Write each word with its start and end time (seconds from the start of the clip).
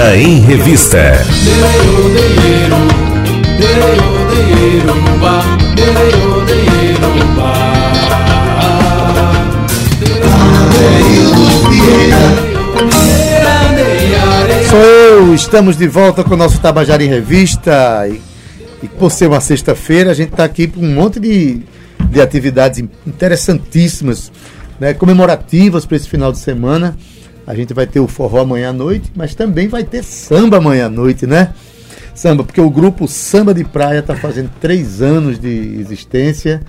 Tabajara 0.00 0.16
em 0.16 0.40
Revista. 0.40 0.98
Sou 14.70 14.78
eu, 14.78 15.34
estamos 15.34 15.76
de 15.76 15.86
volta 15.86 16.24
com 16.24 16.32
o 16.32 16.36
nosso 16.36 16.58
Tabajara 16.60 17.04
em 17.04 17.08
Revista. 17.08 18.08
E, 18.08 18.22
e 18.82 18.88
por 18.88 19.10
ser 19.10 19.26
uma 19.26 19.40
sexta-feira, 19.40 20.12
a 20.12 20.14
gente 20.14 20.30
está 20.30 20.44
aqui 20.44 20.66
com 20.66 20.80
um 20.80 20.94
monte 20.94 21.20
de, 21.20 21.60
de 22.10 22.20
atividades 22.22 22.82
interessantíssimas, 23.06 24.32
né, 24.80 24.94
comemorativas 24.94 25.84
para 25.84 25.98
esse 25.98 26.08
final 26.08 26.32
de 26.32 26.38
semana. 26.38 26.96
A 27.46 27.54
gente 27.54 27.74
vai 27.74 27.86
ter 27.86 28.00
o 28.00 28.06
forró 28.06 28.40
amanhã 28.40 28.70
à 28.70 28.72
noite, 28.72 29.10
mas 29.14 29.34
também 29.34 29.68
vai 29.68 29.82
ter 29.82 30.04
samba 30.04 30.58
amanhã 30.58 30.86
à 30.86 30.90
noite, 30.90 31.26
né? 31.26 31.52
Samba, 32.14 32.44
porque 32.44 32.60
o 32.60 32.68
grupo 32.68 33.08
Samba 33.08 33.54
de 33.54 33.64
Praia 33.64 34.00
está 34.00 34.14
fazendo 34.14 34.50
três 34.60 35.00
anos 35.00 35.38
de 35.38 35.78
existência. 35.80 36.60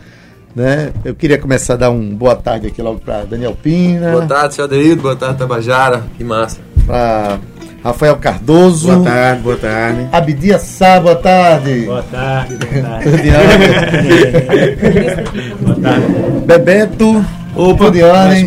Né? 0.55 0.91
Eu 1.03 1.15
queria 1.15 1.38
começar 1.38 1.73
a 1.73 1.77
dar 1.77 1.91
um 1.91 2.15
boa 2.15 2.35
tarde 2.35 2.67
aqui 2.67 2.81
logo 2.81 2.99
para 2.99 3.23
Daniel 3.23 3.57
Pina. 3.62 4.12
Boa 4.12 4.26
tarde, 4.26 4.55
seu 4.55 4.65
Adeildo. 4.65 5.02
Boa 5.02 5.15
tarde, 5.15 5.38
Tabajara. 5.38 6.03
Que 6.17 6.23
massa. 6.23 6.57
Para 6.85 7.40
Rafael 7.84 8.15
Cardoso. 8.17 8.88
Boa 8.88 9.03
tarde, 9.03 9.41
boa 9.41 9.57
tarde. 9.57 10.07
Abdia 10.12 10.59
Sá, 10.59 10.99
boa 10.99 11.15
tarde. 11.15 11.85
Boa 11.85 12.03
tarde, 12.03 12.55
boa 12.55 12.81
tarde. 12.81 13.09
boa 15.62 15.76
tarde. 15.76 16.05
Bebeto. 16.45 17.26
Opa, 17.55 17.91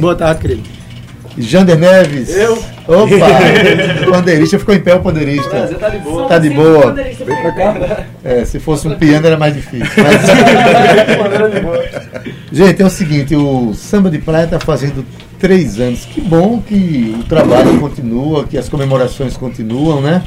boa 0.01 0.15
tarde, 0.15 0.41
querido. 0.41 0.84
Jander 1.37 1.79
Neves. 1.79 2.35
Eu. 2.35 2.55
Opa! 2.87 3.17
pandeirista 4.11 4.59
ficou 4.59 4.75
em 4.75 4.81
pé 4.81 4.95
o 4.95 5.01
pandeirista. 5.01 5.49
Prazer, 5.49 5.79
tá 5.79 5.89
de 5.89 5.99
boa. 5.99 6.29
Tá 6.29 6.39
de 6.39 6.51
boa. 6.51 6.93
Vem 6.93 7.17
pra 7.17 7.53
cá. 7.53 8.05
É, 8.23 8.45
se 8.45 8.61
fosse 8.61 8.87
um 8.87 8.95
piano 8.97 9.27
era 9.27 9.37
mais 9.37 9.55
difícil. 9.55 9.91
Mas... 9.97 10.23
Gente, 12.53 12.83
é 12.83 12.87
o 12.87 12.91
seguinte, 12.91 13.35
o 13.35 13.75
Samba 13.75 14.11
de 14.11 14.19
Praia 14.19 14.45
está 14.45 14.61
fazendo 14.61 15.05
três 15.39 15.81
anos. 15.81 16.05
Que 16.05 16.21
bom 16.21 16.61
que 16.61 17.17
o 17.19 17.25
trabalho 17.25 17.81
continua, 17.81 18.45
que 18.45 18.57
as 18.57 18.69
comemorações 18.69 19.37
continuam, 19.37 20.01
né? 20.01 20.23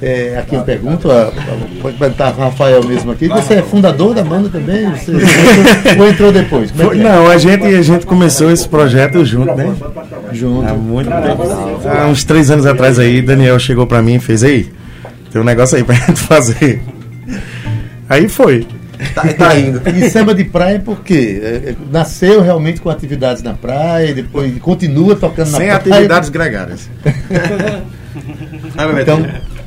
É, 0.00 0.36
aqui 0.38 0.54
eu 0.54 0.62
pergunto, 0.62 1.10
a, 1.10 1.28
a, 1.28 1.80
pode 1.80 1.96
perguntar 1.96 2.30
Rafael 2.32 2.84
mesmo 2.84 3.12
aqui, 3.12 3.28
você 3.28 3.54
é 3.54 3.62
fundador 3.62 4.12
da 4.12 4.22
banda 4.22 4.50
também? 4.50 4.90
Você, 4.90 5.12
você, 5.12 5.96
ou 5.98 6.08
entrou 6.08 6.30
depois? 6.30 6.70
É 6.78 6.82
é? 6.82 6.94
Não, 6.96 7.30
a 7.30 7.38
gente, 7.38 7.64
a 7.64 7.82
gente 7.82 8.04
começou 8.04 8.50
esse 8.50 8.68
projeto 8.68 9.24
junto, 9.24 9.54
né? 9.54 9.74
Junto. 10.32 10.68
Há 10.68 10.74
muito 10.74 11.08
tempo. 11.10 11.88
Há 11.88 12.06
uns 12.08 12.24
três 12.24 12.50
anos 12.50 12.66
atrás 12.66 12.98
aí, 12.98 13.22
Daniel 13.22 13.58
chegou 13.58 13.86
pra 13.86 14.02
mim 14.02 14.16
e 14.16 14.20
fez, 14.20 14.44
aí, 14.44 14.70
tem 15.32 15.40
um 15.40 15.44
negócio 15.44 15.78
aí 15.78 15.84
pra 15.84 15.94
gente 16.06 16.20
fazer. 16.20 16.82
Aí 18.06 18.28
foi. 18.28 18.66
Tá, 19.14 19.22
tá 19.32 19.58
indo. 19.58 19.80
E 19.88 20.10
samba 20.10 20.34
de 20.34 20.44
praia 20.44 20.78
por 20.78 21.00
quê? 21.00 21.74
Nasceu 21.90 22.42
realmente 22.42 22.82
com 22.82 22.90
atividades 22.90 23.42
na 23.42 23.54
praia, 23.54 24.14
depois 24.14 24.58
continua 24.58 25.16
tocando 25.16 25.50
na 25.50 25.58
Sem 25.58 25.66
praia. 25.68 25.82
Sem 25.82 25.92
atividades 25.92 26.28
gregárias. 26.28 26.90
então, 29.00 29.26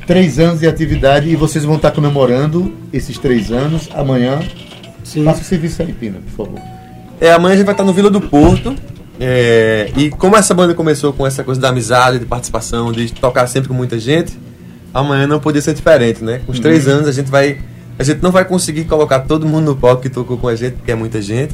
três 0.09 0.39
anos 0.39 0.61
de 0.61 0.67
atividade 0.67 1.29
e 1.29 1.35
vocês 1.35 1.63
vão 1.63 1.75
estar 1.75 1.91
comemorando 1.91 2.73
esses 2.91 3.15
três 3.19 3.51
anos 3.51 3.87
amanhã. 3.93 4.39
Sim. 5.03 5.23
Faça 5.23 5.41
o 5.41 5.43
serviço 5.43 5.83
aí, 5.83 5.93
Pina, 5.93 6.17
por 6.35 6.47
favor. 6.47 6.59
É, 7.21 7.31
amanhã 7.31 7.53
a 7.53 7.57
gente 7.57 7.65
vai 7.67 7.75
estar 7.75 7.83
no 7.83 7.93
Vila 7.93 8.09
do 8.09 8.19
Porto. 8.19 8.75
É, 9.19 9.91
e 9.95 10.09
como 10.09 10.35
essa 10.35 10.51
banda 10.51 10.73
começou 10.73 11.13
com 11.13 11.27
essa 11.27 11.43
coisa 11.43 11.61
da 11.61 11.69
amizade, 11.69 12.17
de 12.17 12.25
participação, 12.25 12.91
de 12.91 13.13
tocar 13.13 13.45
sempre 13.45 13.67
com 13.67 13.75
muita 13.75 13.99
gente, 13.99 14.35
amanhã 14.91 15.27
não 15.27 15.39
podia 15.39 15.61
ser 15.61 15.75
diferente, 15.75 16.23
né? 16.23 16.41
Com 16.43 16.53
os 16.53 16.57
uhum. 16.57 16.63
três 16.63 16.87
anos 16.87 17.07
a 17.07 17.11
gente 17.11 17.29
vai. 17.29 17.59
A 17.99 18.03
gente 18.03 18.23
não 18.23 18.31
vai 18.31 18.45
conseguir 18.45 18.85
colocar 18.85 19.19
todo 19.19 19.45
mundo 19.45 19.65
no 19.65 19.75
palco 19.75 20.01
que 20.01 20.09
tocou 20.09 20.39
com 20.39 20.47
a 20.47 20.55
gente, 20.55 20.73
porque 20.77 20.91
é 20.91 20.95
muita 20.95 21.21
gente. 21.21 21.53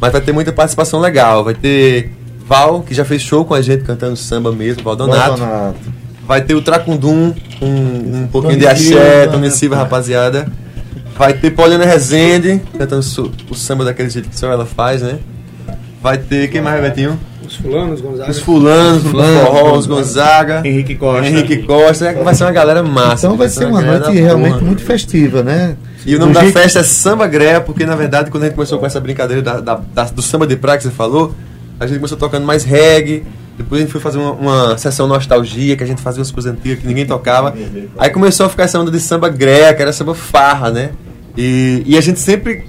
Mas 0.00 0.12
vai 0.12 0.20
ter 0.20 0.30
muita 0.30 0.52
participação 0.52 1.00
legal. 1.00 1.42
Vai 1.42 1.54
ter 1.54 2.12
Val, 2.46 2.80
que 2.80 2.94
já 2.94 3.04
fez 3.04 3.22
show 3.22 3.44
com 3.44 3.54
a 3.54 3.60
gente 3.60 3.82
cantando 3.82 4.16
samba 4.16 4.52
mesmo, 4.52 4.84
Valdonato. 4.84 5.36
Valdonato. 5.36 5.98
Vai 6.28 6.42
ter 6.42 6.54
o 6.54 6.60
Tracundum, 6.60 7.34
um, 7.62 7.66
um 7.66 8.28
pouquinho 8.30 8.52
Tony 8.52 8.60
de 8.60 8.66
axé, 8.66 9.26
Tony 9.28 9.50
Silva, 9.50 9.76
rapaziada. 9.76 10.46
Vai 11.16 11.32
ter 11.32 11.50
Poliana 11.52 11.86
Rezende, 11.86 12.60
cantando 12.76 13.02
o 13.50 13.54
samba 13.54 13.82
daquele 13.86 14.10
jeito 14.10 14.28
que 14.28 14.38
só 14.38 14.52
ela 14.52 14.66
faz, 14.66 15.00
né? 15.00 15.18
Vai 16.02 16.18
ter, 16.18 16.48
quem 16.48 16.60
mais, 16.60 16.82
Betinho? 16.82 17.18
Os 17.46 17.56
fulanos, 17.56 18.02
Gonzaga. 18.02 18.30
Os 18.30 18.38
fulanos, 18.40 19.04
os 19.06 19.10
forró, 19.10 19.78
os 19.78 19.86
Gonzaga. 19.86 20.60
Henrique 20.66 20.96
Costa. 20.96 21.26
Henrique 21.26 21.62
Costa. 21.62 22.12
Vai 22.22 22.34
ser 22.34 22.44
uma 22.44 22.52
galera 22.52 22.82
massa. 22.82 23.26
Então 23.26 23.36
vai 23.38 23.48
ser 23.48 23.64
uma, 23.64 23.80
uma 23.80 23.98
noite 23.98 24.20
realmente 24.20 24.52
porra. 24.52 24.66
muito 24.66 24.82
festiva, 24.82 25.42
né? 25.42 25.78
E 26.04 26.14
o 26.14 26.18
nome 26.18 26.32
do 26.32 26.34
da 26.34 26.42
jeito... 26.42 26.58
festa 26.58 26.80
é 26.80 26.82
Samba 26.82 27.26
Greia, 27.26 27.58
porque 27.58 27.86
na 27.86 27.96
verdade 27.96 28.30
quando 28.30 28.42
a 28.42 28.46
gente 28.46 28.54
começou 28.54 28.78
com 28.78 28.84
essa 28.84 29.00
brincadeira 29.00 29.40
da, 29.40 29.60
da, 29.60 29.80
da, 29.94 30.04
do 30.04 30.20
samba 30.20 30.46
de 30.46 30.56
praia 30.56 30.76
que 30.76 30.84
você 30.84 30.90
falou, 30.90 31.34
a 31.80 31.86
gente 31.86 31.96
começou 31.96 32.18
tocando 32.18 32.44
mais 32.44 32.64
reggae, 32.64 33.24
depois 33.58 33.80
a 33.80 33.84
gente 33.84 33.90
foi 33.90 34.00
fazer 34.00 34.18
uma, 34.18 34.32
uma, 34.32 34.78
sessão 34.78 35.08
nostalgia, 35.08 35.76
que 35.76 35.82
a 35.82 35.86
gente 35.86 36.00
fazia 36.00 36.20
umas 36.20 36.30
coisas 36.30 36.52
antigas 36.52 36.78
que 36.78 36.86
ninguém 36.86 37.04
tocava. 37.04 37.52
Aí 37.98 38.08
começou 38.08 38.46
a 38.46 38.48
ficar 38.48 38.62
essa 38.62 38.78
onda 38.78 38.90
de 38.90 39.00
samba 39.00 39.28
greia, 39.28 39.74
que 39.74 39.82
era 39.82 39.92
samba 39.92 40.14
farra, 40.14 40.70
né? 40.70 40.90
E, 41.36 41.82
e 41.84 41.98
a 41.98 42.00
gente 42.00 42.20
sempre 42.20 42.64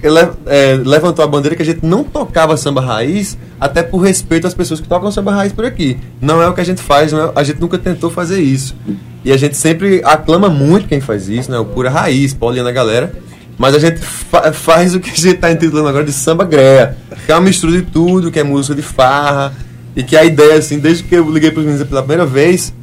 é, 0.48 0.80
levantou 0.84 1.24
a 1.24 1.28
bandeira 1.28 1.56
que 1.56 1.62
a 1.62 1.66
gente 1.66 1.86
não 1.86 2.04
tocava 2.04 2.58
samba 2.58 2.82
raiz, 2.82 3.38
até 3.60 3.84
por 3.84 4.00
respeito 4.00 4.48
às 4.48 4.54
pessoas 4.56 4.80
que 4.80 4.88
tocam 4.88 5.12
samba 5.12 5.32
raiz 5.32 5.54
por 5.54 5.64
aqui. 5.64 5.98
Não 6.20 6.42
é 6.42 6.48
o 6.48 6.54
que 6.54 6.62
a 6.62 6.64
gente 6.64 6.82
faz, 6.82 7.14
é, 7.14 7.32
a 7.36 7.44
gente 7.44 7.62
nunca 7.62 7.78
tentou 7.78 8.10
fazer 8.10 8.42
isso. 8.42 8.76
E 9.24 9.32
a 9.32 9.38
gente 9.38 9.56
sempre 9.56 10.02
aclama 10.04 10.50
muito 10.50 10.88
quem 10.88 11.00
faz 11.00 11.30
isso, 11.30 11.52
né? 11.52 11.60
O 11.60 11.66
pura 11.66 11.90
raiz, 11.90 12.34
Pauliana 12.34 12.72
galera. 12.72 13.14
Mas 13.60 13.76
a 13.76 13.80
gente 13.80 14.00
fa 14.00 14.52
faz 14.54 14.96
o 14.96 15.00
que 15.00 15.10
a 15.10 15.14
gente 15.14 15.36
está 15.36 15.52
intitulando 15.52 15.90
agora 15.90 16.06
de 16.06 16.14
samba 16.14 16.46
greia, 16.46 16.98
que 17.26 17.32
é 17.32 17.36
uma 17.36 17.42
mistura 17.42 17.74
de 17.74 17.82
tudo, 17.84 18.32
que 18.32 18.40
é 18.40 18.44
música 18.44 18.74
de 18.74 18.82
farra, 18.82 19.54
e 19.96 20.04
que 20.04 20.16
a 20.16 20.24
ideia, 20.24 20.56
assim, 20.56 20.80
desde 20.80 21.04
que 21.04 21.16
eu 21.16 21.30
liguei 21.30 21.52
para 21.52 21.60
os 21.60 21.66
meninos 21.66 21.88
pela 21.88 22.02
primeira 22.02 22.26
vez, 22.26 22.74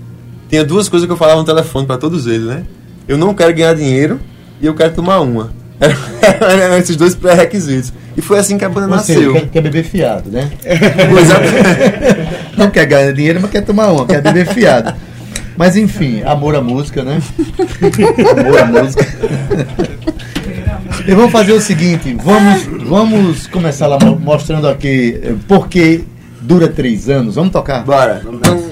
tinha 0.49 0.65
duas 0.65 0.89
coisas 0.89 1.07
que 1.07 1.13
eu 1.13 1.17
falava 1.17 1.41
no 1.41 1.47
telefone 1.47 1.87
para 1.87 1.99
todos 1.99 2.27
eles, 2.27 2.47
né? 2.47 2.65
Eu 3.07 3.17
não 3.17 3.35
quero 3.35 3.55
ganhar 3.55 3.75
dinheiro 3.75 4.21
e 4.61 4.67
eu 4.67 4.75
quero 4.75 4.95
tomar 4.95 5.21
uma. 5.21 5.53
Eram 5.81 6.79
esses 6.79 6.97
dois 6.97 7.15
pré-requisitos. 7.15 7.93
E 8.17 8.23
foi 8.23 8.39
assim 8.39 8.57
que 8.57 8.65
a 8.65 8.69
banda 8.69 8.87
nasceu. 8.87 9.33
Quer, 9.35 9.49
quer 9.49 9.61
beber 9.61 9.85
fiado, 9.85 10.31
né? 10.31 10.51
não 12.57 12.71
quer 12.71 12.87
ganhar 12.87 13.13
dinheiro, 13.13 13.41
mas 13.41 13.51
quer 13.51 13.63
tomar 13.63 13.93
uma, 13.93 14.07
quer 14.07 14.23
beber 14.23 14.47
fiado. 14.47 14.95
Mas 15.57 15.77
enfim, 15.77 16.23
amor 16.23 16.55
à 16.55 16.61
música, 16.61 17.03
né? 17.03 17.21
amor 18.39 18.61
à 18.61 18.67
música. 18.67 19.07
E 21.07 21.15
vamos 21.15 21.33
fazer 21.33 21.53
o 21.53 21.61
seguinte, 21.61 22.17
vamos, 22.23 22.65
vamos 22.87 23.47
começar 23.47 23.87
lá 23.87 23.99
mostrando 24.21 24.69
aqui 24.69 25.21
eh, 25.23 25.35
por 25.47 25.69
que 25.69 26.05
dura 26.47 26.69
três 26.69 27.09
anos. 27.09 27.35
Vamos 27.35 27.51
tocar? 27.51 27.85
Bora. 27.85 28.23
Então, 28.25 28.63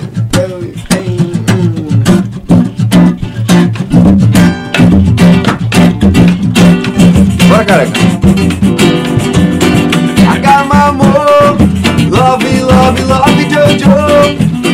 Bora, 7.49 7.65
careca. 7.65 7.93
Acalma, 10.33 10.89
amor. 10.89 11.57
Love, 12.11 12.61
love, 12.61 13.03
love, 13.03 13.49
Jojo. 13.51 13.91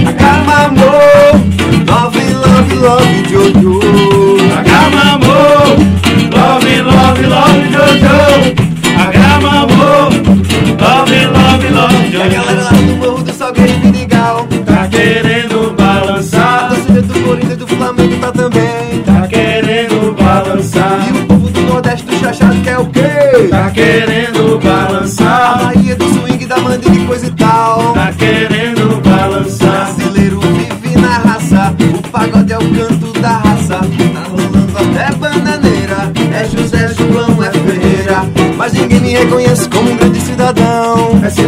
Acalma, 0.09 0.67
amor. 0.67 1.41
Love, 1.87 2.34
love, 2.34 2.75
love, 2.75 3.28
Jojo. 3.28 3.89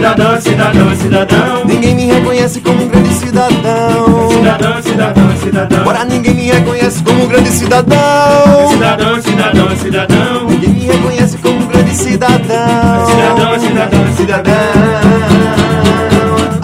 Cidadão. 0.03 0.41
Cidadão, 0.41 0.97
cidadão. 0.97 1.65
Ninguém 1.65 1.95
me 1.95 2.07
reconhece 2.07 2.61
como 2.61 2.83
um 2.83 2.89
grande 2.89 3.15
cidadão. 3.15 4.31
Cidadão, 4.31 4.83
cidadão, 4.83 5.37
cidadão. 5.37 5.85
Bora 5.85 6.05
ninguém 6.05 6.35
me 6.35 6.51
reconhece 6.51 7.03
como 7.05 7.23
um 7.23 7.29
grande 7.29 7.51
cidadão. 7.51 8.69
Cidadão, 8.71 9.23
cidadão, 9.23 9.77
cidadão. 9.77 10.47
Ninguém 10.49 10.71
me 10.71 10.81
reconhece 10.87 11.39
como 11.39 11.57
um 11.61 11.67
grande 11.67 11.95
cidadão. 11.95 13.07
Cidadão, 13.07 13.61
cidadão, 13.61 14.13
cidadão. 14.17 14.53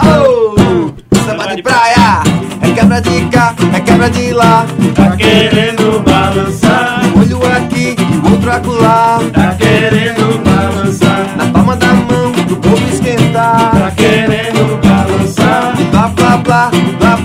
Oh, 0.03 0.91
samba 1.25 1.55
de 1.55 1.61
praia, 1.63 2.21
é 2.61 2.71
quebra 2.73 3.01
de 3.01 3.21
cá, 3.31 3.55
é 3.73 3.79
quebra 3.79 4.09
de 4.09 4.33
lá. 4.33 4.65
Tá 4.95 5.15
querendo 5.15 6.03
balançar, 6.03 7.01
Olho 7.17 7.39
aqui, 7.55 7.95
outro 8.29 8.51
acolá. 8.51 9.19
tá 9.33 9.48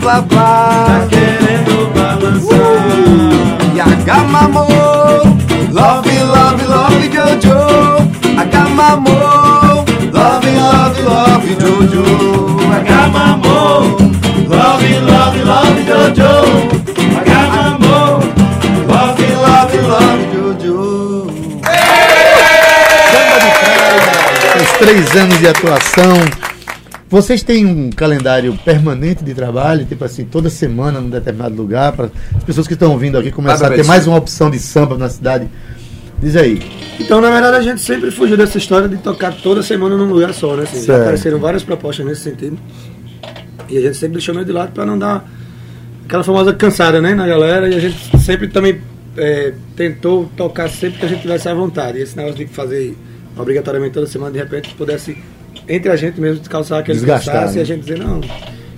blá 0.05 0.21
blá 0.21 0.85
tá 0.87 1.07
querendo 1.09 1.91
balançar. 1.95 2.59
Yagamamo, 3.75 4.67
love, 5.73 6.19
love, 6.21 6.65
love, 6.67 7.11
Jojo. 7.11 7.57
Agamamo, 8.39 9.17
love, 10.13 10.51
love, 10.51 11.03
love, 11.03 11.57
Jojo. 11.59 12.05
Agamamô, 12.77 13.97
love, 14.47 15.01
love, 15.01 15.43
love, 15.43 15.83
Jojo. 15.87 16.33
Agamamô, 17.19 18.21
Love, 18.87 19.27
love, 19.41 19.79
love, 19.89 20.25
Jojo. 20.35 21.27
Os 24.61 24.71
três 24.79 25.17
anos 25.17 25.39
de 25.39 25.49
atuação. 25.49 26.15
Vocês 27.15 27.45
têm 27.45 27.65
um 27.65 27.91
calendário 27.91 28.59
permanente 28.65 29.23
de 29.23 29.33
trabalho, 29.35 29.85
tipo 29.85 30.05
assim, 30.05 30.25
toda 30.25 30.51
semana 30.51 31.01
num 31.01 31.09
determinado 31.09 31.55
lugar, 31.55 31.93
para 31.93 32.11
as 32.35 32.43
pessoas 32.43 32.67
que 32.67 32.73
estão 32.73 32.91
ouvindo 32.91 33.17
aqui 33.17 33.31
começar 33.31 33.69
a 33.69 33.71
ter 33.71 33.85
mais 33.85 34.09
uma 34.09 34.17
opção 34.17 34.51
de 34.51 34.59
samba 34.59 34.99
na 34.99 35.09
cidade. 35.09 35.49
Diz 36.19 36.35
aí. 36.35 36.61
Então, 36.99 37.21
na 37.21 37.31
verdade, 37.31 37.57
a 37.57 37.63
gente 37.63 37.81
sempre 37.83 38.11
fugiu 38.11 38.37
dessa 38.37 38.59
história 38.59 38.89
de 38.89 38.97
tocar 38.97 39.33
toda 39.33 39.63
semana 39.63 39.97
num 39.97 40.11
lugar 40.13 40.35
só, 40.35 40.57
né? 40.57 40.65
Assim, 40.65 40.85
já 40.85 41.03
apareceram 41.03 41.39
várias 41.39 41.63
propostas 41.63 42.05
nesse 42.05 42.23
sentido. 42.23 42.59
E 43.69 43.79
a 43.79 43.81
gente 43.81 43.97
sempre 43.97 44.15
deixou 44.15 44.35
meio 44.35 44.45
de 44.45 44.53
lado 44.53 44.73
para 44.73 44.85
não 44.85 44.99
dar 44.99 45.25
aquela 46.07 46.25
famosa 46.25 46.53
cansada, 46.53 47.01
né, 47.01 47.15
na 47.15 47.29
galera. 47.29 47.69
E 47.69 47.77
a 47.77 47.79
gente 47.79 47.97
sempre 48.19 48.49
também 48.49 48.81
é, 49.17 49.55
tentou 49.77 50.29
tocar 50.37 50.69
sempre 50.69 50.99
que 50.99 51.07
a 51.07 51.09
gente 51.09 51.23
tivesse 51.23 51.49
à 51.49 51.55
vontade. 51.55 51.97
E 51.97 52.03
esse 52.03 52.17
negócio 52.17 52.45
de 52.45 52.47
fazer 52.49 52.99
obrigatoriamente 53.37 53.95
toda 53.95 54.09
semana, 54.09 54.33
de 54.33 54.39
repente, 54.39 54.75
pudesse, 54.75 55.17
entre 55.69 55.91
a 55.91 55.97
gente 55.97 56.21
mesmo, 56.21 56.41
descalçar 56.41 56.81
aquele 56.81 56.99
né? 57.01 57.59
e 57.59 57.61
a 57.61 57.65
gente 57.65 57.81
dizer, 57.83 57.99
não. 57.99 58.21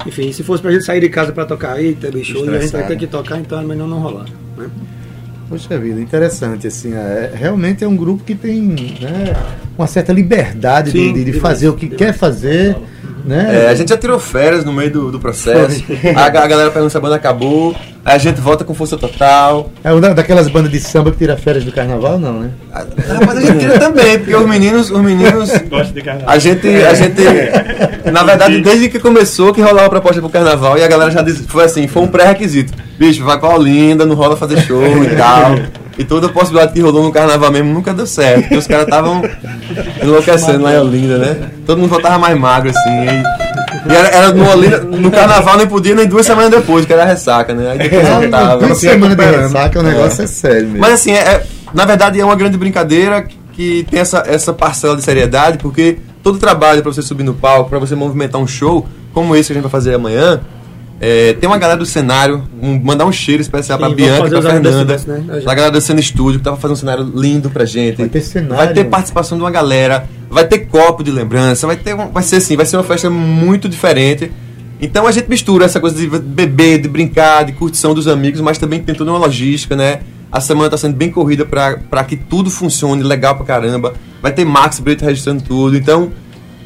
Enfim, 0.07 0.33
se 0.33 0.43
fosse 0.43 0.63
pra 0.63 0.71
gente 0.71 0.85
sair 0.85 1.01
de 1.01 1.09
casa 1.09 1.33
para 1.33 1.45
tocar 1.45 1.73
aí, 1.75 1.95
ter 1.95 2.13
show, 2.23 2.45
e 2.45 2.49
a 2.57 2.61
gente 2.61 2.73
vai 2.73 2.87
ter 2.87 2.97
que 2.97 3.07
tocar, 3.07 3.39
então 3.39 3.61
é 3.61 3.65
melhor 3.65 3.89
não 3.89 3.99
rolar, 4.01 4.27
né? 4.57 4.69
Poxa 5.49 5.79
vida, 5.79 6.01
interessante, 6.01 6.67
assim, 6.67 6.93
é, 6.93 7.31
realmente 7.35 7.85
é 7.85 7.89
um 7.89 7.97
grupo 7.97 8.25
que 8.25 8.35
tem 8.35 8.61
né, 8.63 9.33
uma 9.79 9.87
certa 9.87 10.13
liberdade 10.13 10.91
de- 10.91 10.99
Sim, 10.99 11.13
de, 11.13 11.19
de 11.21 11.25
demais, 11.27 11.41
fazer 11.43 11.69
o 11.69 11.75
que 11.75 11.87
demais. 11.87 11.99
quer 11.99 12.13
fazer, 12.13 12.77
né? 13.27 13.65
É, 13.65 13.69
a 13.69 13.75
gente 13.75 13.89
já 13.89 13.97
tirou 13.97 14.19
férias 14.19 14.65
no 14.65 14.73
meio 14.73 14.91
do, 14.91 15.13
do 15.13 15.19
processo. 15.19 15.85
A, 16.15 16.25
a 16.25 16.29
galera 16.29 16.71
pergunta 16.71 16.91
se 16.91 16.97
a 16.97 17.01
banda 17.01 17.17
acabou. 17.17 17.75
Aí 18.05 18.15
a 18.15 18.19
gente 18.19 18.41
volta 18.41 18.65
com 18.65 18.73
força 18.73 18.97
total. 18.97 19.69
É 19.83 19.93
uma 19.93 20.01
daquelas 20.15 20.49
bandas 20.49 20.71
de 20.71 20.79
samba 20.79 21.11
que 21.11 21.19
tira 21.19 21.37
férias 21.37 21.65
do 21.65 21.73
carnaval, 21.73 22.21
não, 22.21 22.41
né? 22.41 22.51
Ah, 22.73 22.85
Mas 23.27 23.39
a 23.39 23.41
gente 23.41 23.59
tira 23.59 23.81
também, 23.81 24.19
porque 24.19 24.37
os 24.37 24.49
meninos, 24.49 24.91
os 24.93 25.01
meninos. 25.01 25.51
Gosto 25.69 25.93
de 25.93 26.03
carnaval. 26.03 26.31
A 26.33 26.39
gente, 26.39 26.69
a 26.69 26.95
gente, 26.95 27.23
na 28.13 28.23
verdade, 28.23 28.61
desde 28.61 28.89
que 28.89 29.01
começou 29.01 29.53
que 29.53 29.61
rolava 29.61 29.89
a 29.89 29.91
proposta 29.91 30.21
pro 30.21 30.31
carnaval 30.31 30.79
e 30.79 30.85
a 30.85 30.89
galera 30.89 31.11
já 31.11 31.21
disse, 31.21 31.43
foi 31.49 31.65
assim, 31.65 31.89
foi 31.89 32.03
um 32.05 32.07
pré-requisito. 32.07 32.73
Bicho, 32.97 33.25
vai 33.25 33.41
pra 33.41 33.49
Olinda, 33.49 34.07
não 34.07 34.15
rola 34.15 34.37
fazer 34.37 34.61
show 34.61 35.03
e 35.03 35.11
tal. 35.17 35.57
E 35.99 36.05
toda 36.05 36.27
a 36.27 36.31
possibilidade 36.31 36.73
que 36.75 36.81
rolou 36.81 37.03
no 37.03 37.11
carnaval 37.13 37.51
mesmo 37.51 37.73
nunca 37.73 37.95
deu 37.95 38.07
certo, 38.07 38.43
porque 38.43 38.57
os 38.57 38.67
caras 38.67 38.85
estavam 38.85 39.23
enlouquecendo 40.03 40.63
lá 40.63 40.75
em 40.75 40.79
Olinda, 40.79 41.19
né? 41.19 41.51
Todo 41.67 41.79
mundo 41.79 41.91
voltava 41.91 42.19
mais 42.19 42.39
magro 42.39 42.71
assim. 42.71 42.91
E, 42.91 43.93
e 43.93 43.95
era, 43.95 44.09
era 44.09 44.33
no 44.33 44.49
Olinda, 44.49 44.81
no 44.81 45.11
carnaval 45.11 45.57
nem 45.57 45.67
podia 45.67 45.95
nem 45.95 46.07
duas 46.07 46.27
semanas 46.27 46.51
depois, 46.51 46.85
que 46.85 46.93
era 46.93 47.03
a 47.03 47.07
ressaca, 47.07 47.55
né? 47.55 47.71
Aí 47.73 47.79
depois 47.79 48.07
voltava. 48.09 48.67
Duas 48.67 48.79
semanas 48.79 49.17
de 49.17 49.25
ressaca, 49.25 49.81
o 49.81 49.83
negócio 49.83 50.25
é, 50.25 50.27
sério 50.27 50.67
mesmo. 50.69 50.79
Mas 50.81 50.93
assim, 50.93 51.13
é, 51.13 51.19
é- 51.19 51.47
na 51.73 51.85
verdade 51.85 52.21
é 52.21 52.25
uma 52.25 52.37
grande 52.37 52.57
brincadeira 52.59 53.27
que 53.53 53.87
tem 53.91 54.01
essa, 54.01 54.23
essa 54.27 54.53
parcela 54.53 54.97
de 54.97 55.03
seriedade, 55.03 55.57
porque 55.59 55.99
todo 56.23 56.39
trabalho 56.39 56.83
para 56.83 56.93
você 56.93 57.01
subir 57.01 57.25
no 57.25 57.33
palco, 57.35 57.71
para 57.71 57.79
você 57.79 57.95
movimentar 57.95 58.39
um 58.41 58.47
show, 58.47 58.87
como 59.15 59.35
esse 59.35 59.47
que 59.47 59.53
a 59.53 59.55
gente 59.55 59.63
vai 59.63 59.71
fazer 59.71 59.95
amanhã, 59.95 60.41
é, 61.01 61.35
tem 61.35 61.47
uma 61.49 61.59
galera 61.59 61.79
do 61.79 61.85
cenário, 61.87 62.43
um- 62.63 62.81
mandar 62.83 63.05
um 63.05 63.13
cheiro 63.13 63.43
especial 63.43 63.79
Sim, 63.79 63.83
vamos 63.85 63.97
Bianca 63.97 64.27
e 64.27 64.31
pra 64.31 64.43
Fernanda, 64.43 64.97
né? 65.07 65.43
galera 65.45 65.71
do 65.71 65.81
Cena 65.81 66.01
Estúdio, 66.01 66.39
que 66.41 66.45
tava 66.45 66.57
fazendo 66.57 66.73
um 66.77 66.81
cenário 66.81 67.13
lindo 67.15 67.51
pra 67.51 67.65
gente. 67.65 67.97
Vai 67.99 68.09
ter 68.09 68.21
cenário, 68.23 68.57
Vai 68.57 68.73
ter 68.73 68.85
participação 68.85 69.37
de 69.37 69.45
uma 69.45 69.51
galera, 69.51 70.09
vai 70.31 70.47
ter 70.47 70.61
copo 70.61 71.03
de 71.05 71.11
lembrança, 71.11 71.67
vai 71.67 71.77
ter 71.77 71.95
um- 71.95 72.09
vai 72.11 72.23
ser 72.23 72.37
assim, 72.37 72.57
vai 72.57 72.65
ser 72.67 72.77
uma 72.77 72.85
festa 72.85 73.11
muito 73.11 73.69
diferente. 73.69 74.31
Então 74.81 75.07
a 75.07 75.13
gente 75.13 75.29
mistura 75.29 75.65
essa 75.65 75.81
coisa 75.81 75.97
de 75.97 76.07
beber, 76.19 76.79
de 76.81 76.89
brincar, 76.89 77.45
de 77.45 77.53
curtição 77.53 77.95
dos 77.95 78.07
amigos, 78.09 78.41
mas 78.41 78.59
também 78.59 78.81
tem 78.83 78.95
toda 78.95 79.11
uma 79.11 79.19
logística, 79.19 79.75
né? 79.77 80.01
A 80.31 80.41
semana 80.41 80.69
tá 80.69 80.77
sendo 80.77 80.95
bem 80.97 81.11
corrida 81.11 81.45
pra 81.47 81.79
pra 81.91 82.05
que 82.05 82.17
tudo 82.17 82.51
funcione 82.51 83.03
legal 83.03 83.37
pra 83.37 83.47
caramba. 83.47 83.95
Vai 84.21 84.33
ter 84.33 84.45
Max 84.45 84.81
Brito 84.81 85.05
registrando 85.05 85.43
tudo. 85.43 85.77
Então 85.77 86.11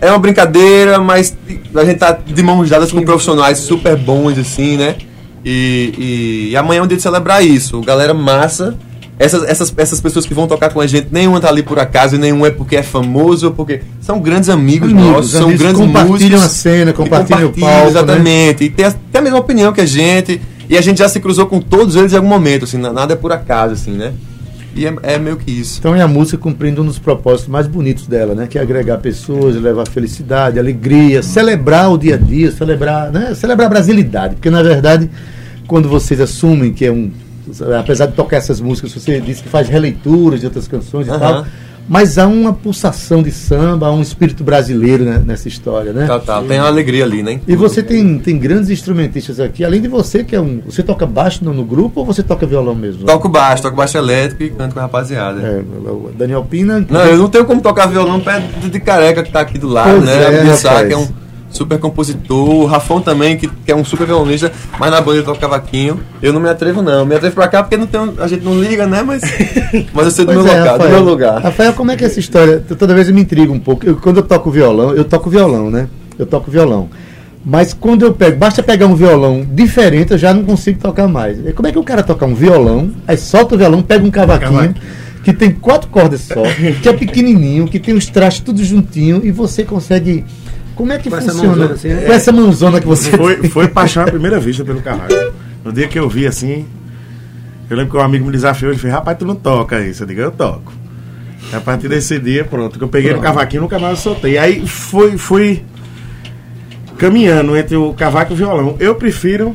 é 0.00 0.10
uma 0.10 0.18
brincadeira, 0.18 0.98
mas 0.98 1.36
a 1.74 1.84
gente 1.84 1.98
tá 1.98 2.12
de 2.12 2.42
mãos 2.42 2.68
dadas 2.68 2.90
com 2.92 3.02
profissionais 3.02 3.58
super 3.58 3.96
bons, 3.96 4.38
assim, 4.38 4.76
né? 4.76 4.96
E, 5.44 5.94
e, 5.98 6.50
e 6.52 6.56
amanhã 6.56 6.80
é 6.80 6.82
um 6.82 6.86
dia 6.86 6.96
de 6.96 7.02
celebrar 7.02 7.44
isso. 7.44 7.80
Galera 7.80 8.12
massa. 8.14 8.76
Essas, 9.18 9.42
essas, 9.44 9.74
essas 9.76 10.00
pessoas 10.00 10.24
que 10.24 10.32
vão 10.32 10.46
tocar 10.46 10.70
com 10.72 10.80
a 10.80 10.86
gente, 10.86 11.08
nenhuma 11.12 11.40
tá 11.40 11.48
ali 11.48 11.62
por 11.62 11.78
acaso 11.78 12.14
e 12.14 12.18
nenhum 12.18 12.46
é 12.46 12.50
porque 12.50 12.74
é 12.76 12.82
famoso 12.82 13.48
ou 13.48 13.52
porque. 13.52 13.82
São 14.00 14.18
grandes 14.18 14.48
amigos, 14.48 14.90
Amigos, 14.90 15.10
nossos, 15.12 15.30
são 15.32 15.42
amigos, 15.42 15.60
grandes 15.60 15.80
compartilham 15.80 16.10
músicos. 16.18 16.42
a 16.42 16.48
cena, 16.48 16.90
e 16.90 16.94
compartilham 16.94 17.48
o 17.48 17.52
compartilham, 17.52 17.68
palco, 17.68 17.84
né? 17.84 17.90
Exatamente. 17.90 18.64
E 18.64 18.70
tem 18.70 18.86
a, 18.86 18.90
tem 18.92 19.18
a 19.18 19.20
mesma 19.20 19.38
opinião 19.38 19.72
que 19.74 19.80
a 19.82 19.86
gente. 19.86 20.40
E 20.70 20.78
a 20.78 20.80
gente 20.80 20.98
já 20.98 21.08
se 21.08 21.20
cruzou 21.20 21.46
com 21.46 21.60
todos 21.60 21.96
eles 21.96 22.12
em 22.12 22.16
algum 22.16 22.28
momento, 22.28 22.64
assim, 22.64 22.78
na- 22.78 22.92
nada 22.92 23.12
é 23.12 23.16
por 23.16 23.30
acaso, 23.32 23.74
assim, 23.74 23.90
né? 23.90 24.12
E 24.74 24.86
é, 24.86 24.94
é 25.02 25.18
meio 25.18 25.36
que 25.36 25.50
isso. 25.50 25.78
Então 25.78 25.94
é 25.94 26.00
a 26.00 26.08
música 26.08 26.38
cumprindo 26.38 26.82
um 26.82 26.86
dos 26.86 26.98
propósitos 26.98 27.48
mais 27.48 27.66
bonitos 27.66 28.06
dela, 28.06 28.34
né? 28.34 28.46
Que 28.46 28.58
é 28.58 28.62
agregar 28.62 28.98
pessoas, 28.98 29.56
levar 29.56 29.86
felicidade, 29.88 30.58
alegria, 30.58 31.22
celebrar 31.22 31.90
o 31.90 31.98
dia 31.98 32.14
a 32.14 32.18
dia, 32.18 32.50
celebrar, 32.52 33.10
né? 33.10 33.34
Celebrar 33.34 33.66
a 33.66 33.70
brasilidade. 33.70 34.36
Porque 34.36 34.50
na 34.50 34.62
verdade, 34.62 35.10
quando 35.66 35.88
vocês 35.88 36.20
assumem 36.20 36.72
que 36.72 36.84
é 36.84 36.92
um. 36.92 37.10
Apesar 37.78 38.06
de 38.06 38.12
tocar 38.12 38.36
essas 38.36 38.60
músicas, 38.60 38.92
você 38.92 39.20
disse 39.20 39.42
que 39.42 39.48
faz 39.48 39.68
releituras 39.68 40.40
de 40.40 40.46
outras 40.46 40.68
canções 40.68 41.08
e 41.08 41.10
tal. 41.10 41.44
Mas 41.90 42.18
há 42.18 42.28
uma 42.28 42.52
pulsação 42.52 43.20
de 43.20 43.32
samba, 43.32 43.88
há 43.88 43.92
um 43.92 44.00
espírito 44.00 44.44
brasileiro 44.44 45.04
né, 45.04 45.20
nessa 45.26 45.48
história, 45.48 45.92
né? 45.92 46.06
Total, 46.06 46.44
tem 46.44 46.60
uma 46.60 46.68
alegria 46.68 47.02
ali, 47.02 47.20
né? 47.20 47.40
E 47.48 47.56
você 47.56 47.82
tem, 47.82 48.16
tem 48.20 48.38
grandes 48.38 48.70
instrumentistas 48.70 49.40
aqui, 49.40 49.64
além 49.64 49.80
de 49.80 49.88
você, 49.88 50.22
que 50.22 50.36
é 50.36 50.40
um. 50.40 50.60
Você 50.64 50.84
toca 50.84 51.04
baixo 51.04 51.44
no, 51.44 51.52
no 51.52 51.64
grupo 51.64 51.98
ou 51.98 52.06
você 52.06 52.22
toca 52.22 52.46
violão 52.46 52.76
mesmo? 52.76 53.02
Toco 53.06 53.28
baixo, 53.28 53.64
toco 53.64 53.76
baixo 53.76 53.98
elétrico 53.98 54.44
e 54.44 54.50
canto 54.50 54.72
com 54.72 54.78
a 54.78 54.82
rapaziada. 54.82 55.40
É, 55.40 55.60
o 55.90 56.12
Daniel 56.16 56.46
Pina. 56.48 56.86
Não, 56.88 57.00
eu 57.06 57.16
não 57.18 57.28
tenho 57.28 57.44
como 57.44 57.60
tocar 57.60 57.86
violão 57.86 58.20
perto 58.20 58.68
de 58.70 58.78
careca 58.78 59.24
que 59.24 59.32
tá 59.32 59.40
aqui 59.40 59.58
do 59.58 59.66
lado, 59.66 59.90
Pois 59.90 60.04
né? 60.04 60.42
é, 60.42 60.44
Bissá, 60.44 60.68
rapaz. 60.68 60.86
que 60.86 60.94
é 60.94 60.96
um 60.96 61.08
super 61.50 61.78
compositor, 61.78 62.48
o 62.48 62.64
Rafão 62.64 63.00
também, 63.00 63.36
que, 63.36 63.48
que 63.48 63.72
é 63.72 63.74
um 63.76 63.84
super 63.84 64.06
violonista, 64.06 64.52
mas 64.78 64.90
na 64.90 65.00
banda 65.00 65.18
ele 65.18 65.26
toca 65.26 65.40
cavaquinho. 65.40 66.00
Eu 66.22 66.32
não 66.32 66.40
me 66.40 66.48
atrevo, 66.48 66.80
não. 66.80 67.04
Me 67.04 67.14
atrevo 67.16 67.34
pra 67.34 67.48
cá 67.48 67.62
porque 67.62 67.76
não 67.76 67.86
tem, 67.86 68.00
a 68.18 68.26
gente 68.28 68.44
não 68.44 68.58
liga, 68.60 68.86
né? 68.86 69.02
Mas, 69.02 69.22
mas 69.92 70.04
eu 70.06 70.10
sei 70.10 70.24
do 70.24 70.32
Pois 70.32 70.44
meu 70.44 70.54
é, 70.54 70.60
local, 70.60 70.78
do 70.78 70.88
meu 70.88 71.02
lugar. 71.02 71.42
Rafael, 71.42 71.72
como 71.72 71.90
é 71.90 71.96
que 71.96 72.04
é 72.04 72.06
essa 72.06 72.20
história? 72.20 72.62
Toda 72.78 72.94
vez 72.94 73.08
eu 73.08 73.14
me 73.14 73.20
intrigo 73.22 73.52
um 73.52 73.58
pouco. 73.60 73.84
Eu- 73.84 73.96
quando 73.96 74.18
eu 74.18 74.22
toco 74.22 74.50
violão, 74.50 74.94
eu 74.94 75.04
toco 75.04 75.28
violão, 75.28 75.70
né? 75.70 75.88
Eu 76.18 76.26
toco 76.26 76.50
violão. 76.50 76.88
Mas 77.44 77.72
quando 77.72 78.02
eu 78.04 78.12
pego, 78.12 78.36
basta 78.36 78.62
pegar 78.62 78.86
um 78.86 78.94
violão 78.94 79.44
diferente, 79.50 80.12
eu 80.12 80.18
já 80.18 80.32
não 80.34 80.44
consigo 80.44 80.78
tocar 80.78 81.08
mais. 81.08 81.38
E 81.44 81.52
Como 81.54 81.66
é 81.66 81.72
que 81.72 81.78
o 81.78 81.82
cara 81.82 82.02
toca 82.02 82.26
um 82.26 82.34
violão, 82.34 82.90
aí 83.08 83.16
solta 83.16 83.54
o 83.54 83.58
violão, 83.58 83.80
pega 83.82 84.04
um 84.04 84.10
cavaquinho, 84.10 84.52
Cavaquinho. 84.52 84.74
que 85.24 85.32
tem 85.32 85.50
quatro 85.50 85.88
cordas 85.88 86.20
só, 86.20 86.42
que 86.82 86.86
é 86.88 86.92
pequenininho, 86.92 87.66
que 87.66 87.78
tem 87.78 87.94
os 87.94 88.06
trastes 88.06 88.42
tudo 88.44 88.62
juntinho, 88.62 89.22
e 89.24 89.30
você 89.32 89.64
consegue. 89.64 90.24
Como 90.80 90.92
é 90.92 90.98
que 90.98 91.10
Com 91.10 91.16
essa 91.16 91.32
funciona? 91.32 91.48
mãozona 91.56 91.74
assim, 91.74 91.88
né? 91.88 92.02
Com 92.06 92.12
essa 92.12 92.32
mãozona 92.32 92.80
que 92.80 92.86
você 92.86 93.10
Foi, 93.16 93.36
tem. 93.36 93.50
foi 93.50 93.68
paixão 93.68 94.02
à 94.02 94.06
primeira 94.06 94.40
vista 94.40 94.64
pelo 94.64 94.80
cavaco. 94.80 95.12
No 95.62 95.70
dia 95.72 95.86
que 95.86 95.98
eu 95.98 96.08
vi 96.08 96.26
assim, 96.26 96.64
eu 97.68 97.76
lembro 97.76 97.92
que 97.92 97.98
um 97.98 98.00
amigo 98.00 98.24
me 98.24 98.32
desafiou, 98.32 98.72
ele 98.72 98.80
fez, 98.80 98.90
rapaz, 98.92 99.18
tu 99.18 99.26
não 99.26 99.34
toca 99.34 99.78
isso. 99.80 100.02
Eu 100.02 100.06
digo, 100.06 100.20
eu 100.22 100.30
toco. 100.30 100.72
E 101.52 101.54
a 101.54 101.60
partir 101.60 101.88
desse 101.88 102.18
dia, 102.18 102.44
pronto, 102.44 102.78
que 102.78 102.84
eu 102.84 102.88
peguei 102.88 103.12
no 103.12 103.20
cavaquinho, 103.20 103.62
nunca 103.62 103.78
mais 103.78 103.98
eu 103.98 104.02
soltei. 104.02 104.38
Aí 104.38 104.66
foi, 104.66 105.18
fui 105.18 105.62
caminhando 106.96 107.56
entre 107.56 107.76
o 107.76 107.92
cavaco 107.92 108.32
e 108.32 108.34
o 108.34 108.36
violão. 108.36 108.76
Eu 108.80 108.94
prefiro, 108.94 109.54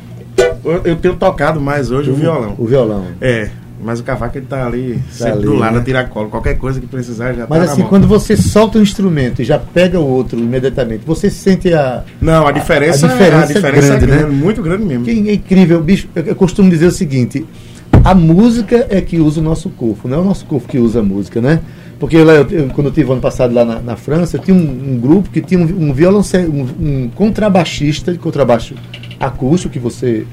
eu, 0.64 0.82
eu 0.84 0.96
tenho 0.96 1.16
tocado 1.16 1.60
mais 1.60 1.92
hoje 1.92 2.12
o 2.12 2.16
violão. 2.16 2.56
O 2.58 2.66
violão. 2.66 3.06
É, 3.20 3.50
mas 3.86 4.00
o 4.00 4.04
cavaco 4.04 4.38
ele 4.38 4.48
tá 4.48 4.66
ali, 4.66 5.00
sempre 5.12 5.34
ali, 5.34 5.42
do 5.44 5.54
lado, 5.54 5.74
né? 5.74 5.78
na 5.80 5.84
tiracolo. 5.86 6.30
Qualquer 6.30 6.58
coisa 6.58 6.82
que 6.82 6.88
precisar 6.88 7.34
já 7.34 7.46
Mas 7.48 7.66
tá 7.68 7.72
assim, 7.74 7.84
quando 7.84 8.08
você 8.08 8.36
solta 8.36 8.80
um 8.80 8.82
instrumento 8.82 9.42
e 9.42 9.46
já 9.46 9.60
pega 9.60 10.00
o 10.00 10.08
outro 10.08 10.40
imediatamente, 10.40 11.04
você 11.06 11.30
sente 11.30 11.72
a, 11.74 12.04
Não, 12.20 12.48
a 12.48 12.52
diferença, 12.52 13.06
a 13.06 13.10
diferença 13.10 13.36
é, 13.36 13.48
a 13.48 13.50
é 13.52 13.54
diferença 13.54 13.88
é 13.94 13.98
grande, 14.00 14.06
né? 14.12 14.18
grande, 14.18 14.36
muito 14.36 14.62
grande 14.62 14.84
mesmo. 14.86 15.06
Que 15.06 15.12
é 15.30 15.34
incrível, 15.36 15.82
bicho. 15.82 16.08
Eu, 16.16 16.36
costumo 16.36 16.70
dizer 16.70 16.88
o 16.88 16.92
seguinte: 16.92 17.46
a 18.04 18.16
música 18.16 18.88
é 18.90 19.00
que 19.02 19.20
usa 19.20 19.40
o 19.40 19.44
nosso 19.44 19.70
corpo, 19.70 20.08
não 20.08 20.18
é 20.18 20.22
o 20.22 20.26
nosso 20.26 20.46
corpo 20.46 20.68
que 20.68 20.80
usa 20.80 21.00
a 21.00 21.04
música, 21.04 21.40
né? 21.40 21.60
Porque 22.00 22.18
lá, 22.18 22.34
eu- 22.34 22.48
eu- 22.50 22.68
quando 22.70 22.88
eu 22.88 22.92
tive 22.94 23.10
ano 23.12 23.22
passado 23.22 23.54
lá 23.54 23.64
na, 23.64 23.80
na 23.80 23.96
França, 23.96 24.36
eu 24.38 24.42
tinha 24.42 24.56
um, 24.56 24.94
um 24.96 25.00
grupo 25.00 25.30
que 25.30 25.40
tinha 25.42 25.60
um, 25.60 25.90
um 25.90 25.94
violoncelo, 25.94 26.52
um, 26.52 26.68
um 27.06 27.10
contrabaixista 27.16 28.12
de 28.12 28.18
contrabaixo 28.18 28.76
acústico 29.20 29.72
que 29.72 29.80
você 29.80 30.26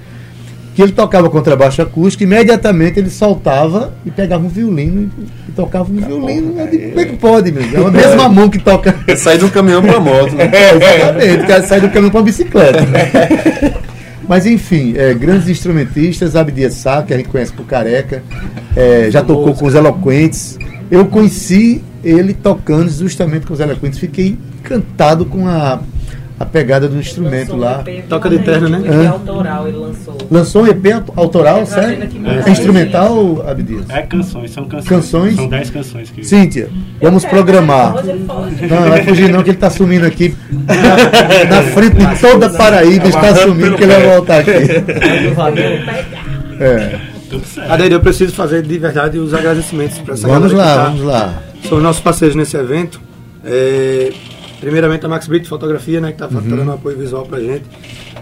que 0.75 0.83
ele 0.83 0.93
tocava 0.93 1.29
contrabaixo 1.29 1.83
acústico, 1.83 2.23
imediatamente 2.23 2.99
ele 2.99 3.11
soltava 3.11 3.93
e 4.07 4.11
pegava 4.11 4.45
um 4.45 4.49
violino 4.49 5.11
e, 5.19 5.51
e 5.51 5.53
tocava 5.53 5.91
um 5.93 5.97
violino. 5.97 6.59
Eu 6.59 6.67
digo, 6.67 6.89
Como 6.89 7.01
é 7.01 7.05
que 7.05 7.17
pode, 7.17 7.53
meu? 7.53 7.63
É 7.63 7.89
a 7.89 7.91
mesma 7.91 8.29
mão 8.29 8.49
que 8.49 8.59
toca. 8.59 8.95
Sair 9.17 9.39
de 9.39 9.45
um 9.45 9.51
caminhão 9.51 9.83
pra 9.83 10.01
moto, 10.01 10.35
né? 10.35 10.51
É, 10.53 10.75
exatamente, 10.75 11.45
o 11.45 11.47
cara 11.47 11.63
sai 11.63 11.81
do 11.81 11.89
caminhão 11.89 12.11
com 12.11 12.19
uma 12.19 12.25
bicicleta. 12.25 12.81
Mas 14.29 14.47
enfim, 14.47 14.95
é, 14.97 15.13
grandes 15.15 15.49
instrumentistas, 15.49 16.37
Abdias 16.37 16.75
Sá, 16.75 17.03
que 17.03 17.13
a 17.13 17.17
gente 17.17 17.29
conhece 17.29 17.53
por 17.53 17.67
careca, 17.67 18.23
é, 18.75 19.11
já 19.11 19.23
tocou 19.23 19.55
com 19.55 19.67
os 19.67 19.75
Eloquentes. 19.75 20.57
Eu 20.91 21.07
conheci 21.07 21.83
ele 22.05 22.33
tocando 22.33 22.89
justamente 22.89 23.47
com 23.47 23.53
os 23.53 23.61
Eloquentes, 23.61 23.99
fiquei 23.99 24.37
encantado 24.61 25.27
com 25.27 25.47
a, 25.47 25.81
a 26.41 26.45
pegada 26.45 26.89
do 26.89 26.99
instrumento 26.99 27.55
lá. 27.57 27.85
Toca 28.09 28.29
de 28.29 28.39
terno, 28.41 28.69
né? 28.69 28.83
É 29.05 29.07
autoral, 29.07 29.69
ele 29.69 29.77
lançou. 29.77 30.19
Lançou 30.31 30.63
um 30.63 30.67
EP 30.67 30.87
aut- 30.93 31.13
autoral, 31.17 31.61
É, 31.61 31.65
sério? 31.67 32.03
aqui 32.05 32.19
mais 32.19 32.47
É 32.47 32.51
instrumental, 32.51 33.45
Abdias? 33.49 33.89
É 33.89 34.03
canções, 34.03 34.51
são 34.51 34.65
canções. 34.65 34.89
Canções? 34.89 35.37
São 35.37 35.49
10 35.49 35.71
canções 35.71 36.11
que. 36.11 36.25
Cíntia, 36.25 36.69
vamos 37.01 37.25
programar. 37.25 37.95
Não, 38.05 38.81
não 38.81 38.89
vai 38.89 39.05
fugir 39.05 39.31
não, 39.31 39.43
que 39.43 39.51
ele 39.51 39.57
está 39.57 39.71
sumindo 39.71 40.07
aqui 40.07 40.35
na, 40.51 41.57
na 41.57 41.63
frente 41.71 41.97
de 41.97 42.21
toda 42.21 42.47
a 42.47 42.51
Paraíba, 42.51 43.09
está 43.09 43.35
sumindo 43.37 43.77
que 43.77 43.85
ele 43.85 43.93
vai 43.93 44.07
voltar 44.15 44.41
aqui. 44.41 44.51
É. 46.61 46.99
Tudo 47.31 47.47
certo. 47.47 47.73
Adair, 47.73 47.93
eu 47.93 48.01
preciso 48.01 48.33
fazer 48.35 48.63
de 48.63 48.79
verdade 48.79 49.19
os 49.19 49.33
agradecimentos 49.33 49.99
para 49.99 50.15
essa 50.15 50.29
Vamos 50.29 50.53
lá, 50.53 50.75
tá- 50.77 50.85
vamos 50.85 51.03
lá. 51.03 51.43
São 51.69 51.79
os 51.79 51.83
nossos 51.85 52.03
parceiros 52.03 52.37
nesse 52.37 52.57
evento. 52.57 53.01
É, 53.45 54.13
primeiramente 54.63 55.05
a 55.05 55.09
Max 55.09 55.27
Brito 55.27 55.49
Fotografia, 55.49 56.01
né, 56.01 56.13
que 56.13 56.23
está 56.23 56.27
Uhum. 56.39 56.57
dando 56.57 56.71
apoio 56.73 56.97
visual 56.97 57.27
pra 57.27 57.41
gente. 57.41 57.65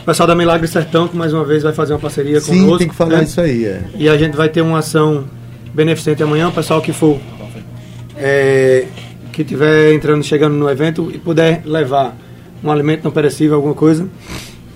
O 0.00 0.04
pessoal 0.04 0.26
da 0.26 0.34
Milagre 0.34 0.66
Sertão, 0.66 1.06
que 1.06 1.14
mais 1.14 1.34
uma 1.34 1.44
vez 1.44 1.62
vai 1.62 1.72
fazer 1.74 1.92
uma 1.92 1.98
parceria 1.98 2.40
Sim, 2.40 2.60
conosco. 2.62 2.78
tem 2.78 2.88
que 2.88 2.94
falar 2.94 3.18
né? 3.18 3.24
isso 3.24 3.38
aí. 3.40 3.66
É. 3.66 3.82
E 3.94 4.08
a 4.08 4.16
gente 4.16 4.34
vai 4.34 4.48
ter 4.48 4.62
uma 4.62 4.78
ação 4.78 5.24
beneficente 5.74 6.22
amanhã. 6.22 6.48
O 6.48 6.52
pessoal 6.52 6.80
que 6.80 6.92
for 6.94 7.20
é, 8.16 8.86
que 9.32 9.44
tiver 9.44 9.92
entrando, 9.92 10.24
chegando 10.24 10.54
no 10.54 10.68
evento 10.68 11.10
e 11.14 11.18
puder 11.18 11.60
levar 11.64 12.16
um 12.64 12.70
alimento 12.70 13.04
não 13.04 13.10
perecível, 13.10 13.56
alguma 13.56 13.74
coisa, 13.74 14.08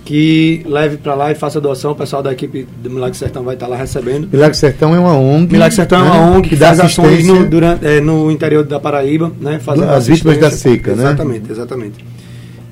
que 0.05 0.63
leve 0.67 0.99
para 0.99 1.15
lá 1.15 1.33
e 1.33 1.35
faça 1.35 1.61
doação. 1.61 1.93
O 1.93 1.95
pessoal 1.95 2.23
da 2.23 2.31
equipe 2.33 2.67
do 2.83 2.91
Milagre 2.91 3.17
Sertão 3.17 3.43
vai 3.43 3.55
estar 3.55 3.67
lá 3.67 3.77
recebendo. 3.77 4.29
Milagre 4.31 4.57
Sertão 4.57 4.95
é 4.95 4.99
uma 4.99 5.17
ONG. 5.17 5.53
Milagre 5.53 5.75
Sertão 5.75 5.99
é 5.99 6.03
uma 6.03 6.15
né, 6.31 6.37
ONG 6.37 6.49
que, 6.51 6.57
dá 6.57 6.67
faz 6.69 6.81
ações 6.81 7.27
no, 7.27 7.47
durante, 7.49 7.87
é, 7.87 8.01
no 8.01 8.31
interior 8.31 8.65
da 8.65 8.79
Paraíba, 8.79 9.33
né? 9.41 9.59
Fazendo 9.61 9.89
As 9.91 10.07
vítimas 10.07 10.39
da 10.39 10.51
seca, 10.51 10.95
né? 10.95 11.05
Exatamente, 11.05 11.51
exatamente. 11.51 12.05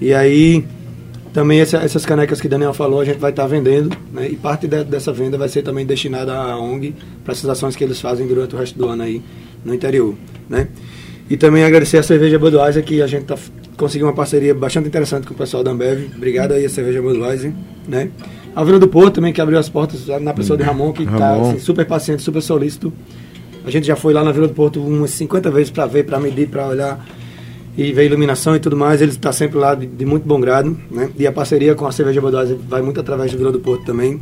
E 0.00 0.12
aí, 0.12 0.64
também 1.32 1.60
essa- 1.60 1.78
essas 1.78 2.04
canecas 2.04 2.38
que 2.40 2.46
o 2.46 2.50
Daniel 2.50 2.74
falou, 2.74 3.00
a 3.00 3.04
gente 3.04 3.18
vai 3.18 3.30
estar 3.30 3.46
vendendo, 3.46 3.96
né? 4.12 4.28
E 4.30 4.36
parte 4.36 4.66
de- 4.66 4.84
dessa 4.84 5.10
venda 5.12 5.38
vai 5.38 5.48
ser 5.48 5.62
também 5.62 5.86
destinada 5.86 6.34
à 6.34 6.58
ONG 6.58 6.94
para 7.24 7.32
essas 7.32 7.48
ações 7.48 7.74
que 7.74 7.82
eles 7.82 7.98
fazem 8.00 8.26
durante 8.26 8.54
o 8.54 8.58
resto 8.58 8.78
do 8.78 8.86
ano 8.88 9.02
aí 9.04 9.22
no 9.64 9.72
interior, 9.74 10.14
né? 10.50 10.68
E 11.32 11.36
também 11.38 11.64
agradecer 11.64 11.96
a 11.96 12.02
cerveja 12.02 12.38
Budweiser, 12.38 12.84
que 12.84 13.00
a 13.00 13.06
gente 13.06 13.24
tá, 13.24 13.38
conseguiu 13.78 14.06
uma 14.06 14.12
parceria 14.12 14.54
bastante 14.54 14.88
interessante 14.88 15.26
com 15.26 15.32
o 15.32 15.36
pessoal 15.36 15.64
da 15.64 15.70
Ambev. 15.70 16.10
Obrigado 16.14 16.52
aí 16.52 16.66
a 16.66 16.68
cerveja 16.68 17.00
Budweiser, 17.00 17.54
né? 17.88 18.10
A 18.54 18.62
Vila 18.62 18.78
do 18.78 18.86
Porto 18.86 19.14
também, 19.14 19.32
que 19.32 19.40
abriu 19.40 19.58
as 19.58 19.66
portas 19.66 20.06
na 20.20 20.34
pessoa 20.34 20.58
de 20.58 20.62
Ramon, 20.62 20.92
que 20.92 21.04
está 21.04 21.30
Ramon. 21.30 21.58
super 21.58 21.86
paciente, 21.86 22.20
super 22.20 22.42
solícito. 22.42 22.92
A 23.64 23.70
gente 23.70 23.86
já 23.86 23.96
foi 23.96 24.12
lá 24.12 24.22
na 24.22 24.30
Vila 24.30 24.46
do 24.46 24.52
Porto 24.52 24.78
umas 24.78 25.12
50 25.12 25.50
vezes 25.50 25.70
para 25.70 25.86
ver, 25.86 26.04
para 26.04 26.20
medir, 26.20 26.48
para 26.48 26.68
olhar 26.68 27.02
e 27.78 27.90
ver 27.94 28.04
iluminação 28.04 28.54
e 28.54 28.60
tudo 28.60 28.76
mais. 28.76 29.00
Ele 29.00 29.12
está 29.12 29.32
sempre 29.32 29.56
lá 29.56 29.74
de, 29.74 29.86
de 29.86 30.04
muito 30.04 30.28
bom 30.28 30.38
grado, 30.38 30.76
né? 30.90 31.08
E 31.18 31.26
a 31.26 31.32
parceria 31.32 31.74
com 31.74 31.86
a 31.86 31.92
cerveja 31.92 32.20
Budweiser 32.20 32.58
vai 32.68 32.82
muito 32.82 33.00
através 33.00 33.32
da 33.32 33.38
Vila 33.38 33.50
do 33.50 33.58
Porto 33.58 33.86
também. 33.86 34.20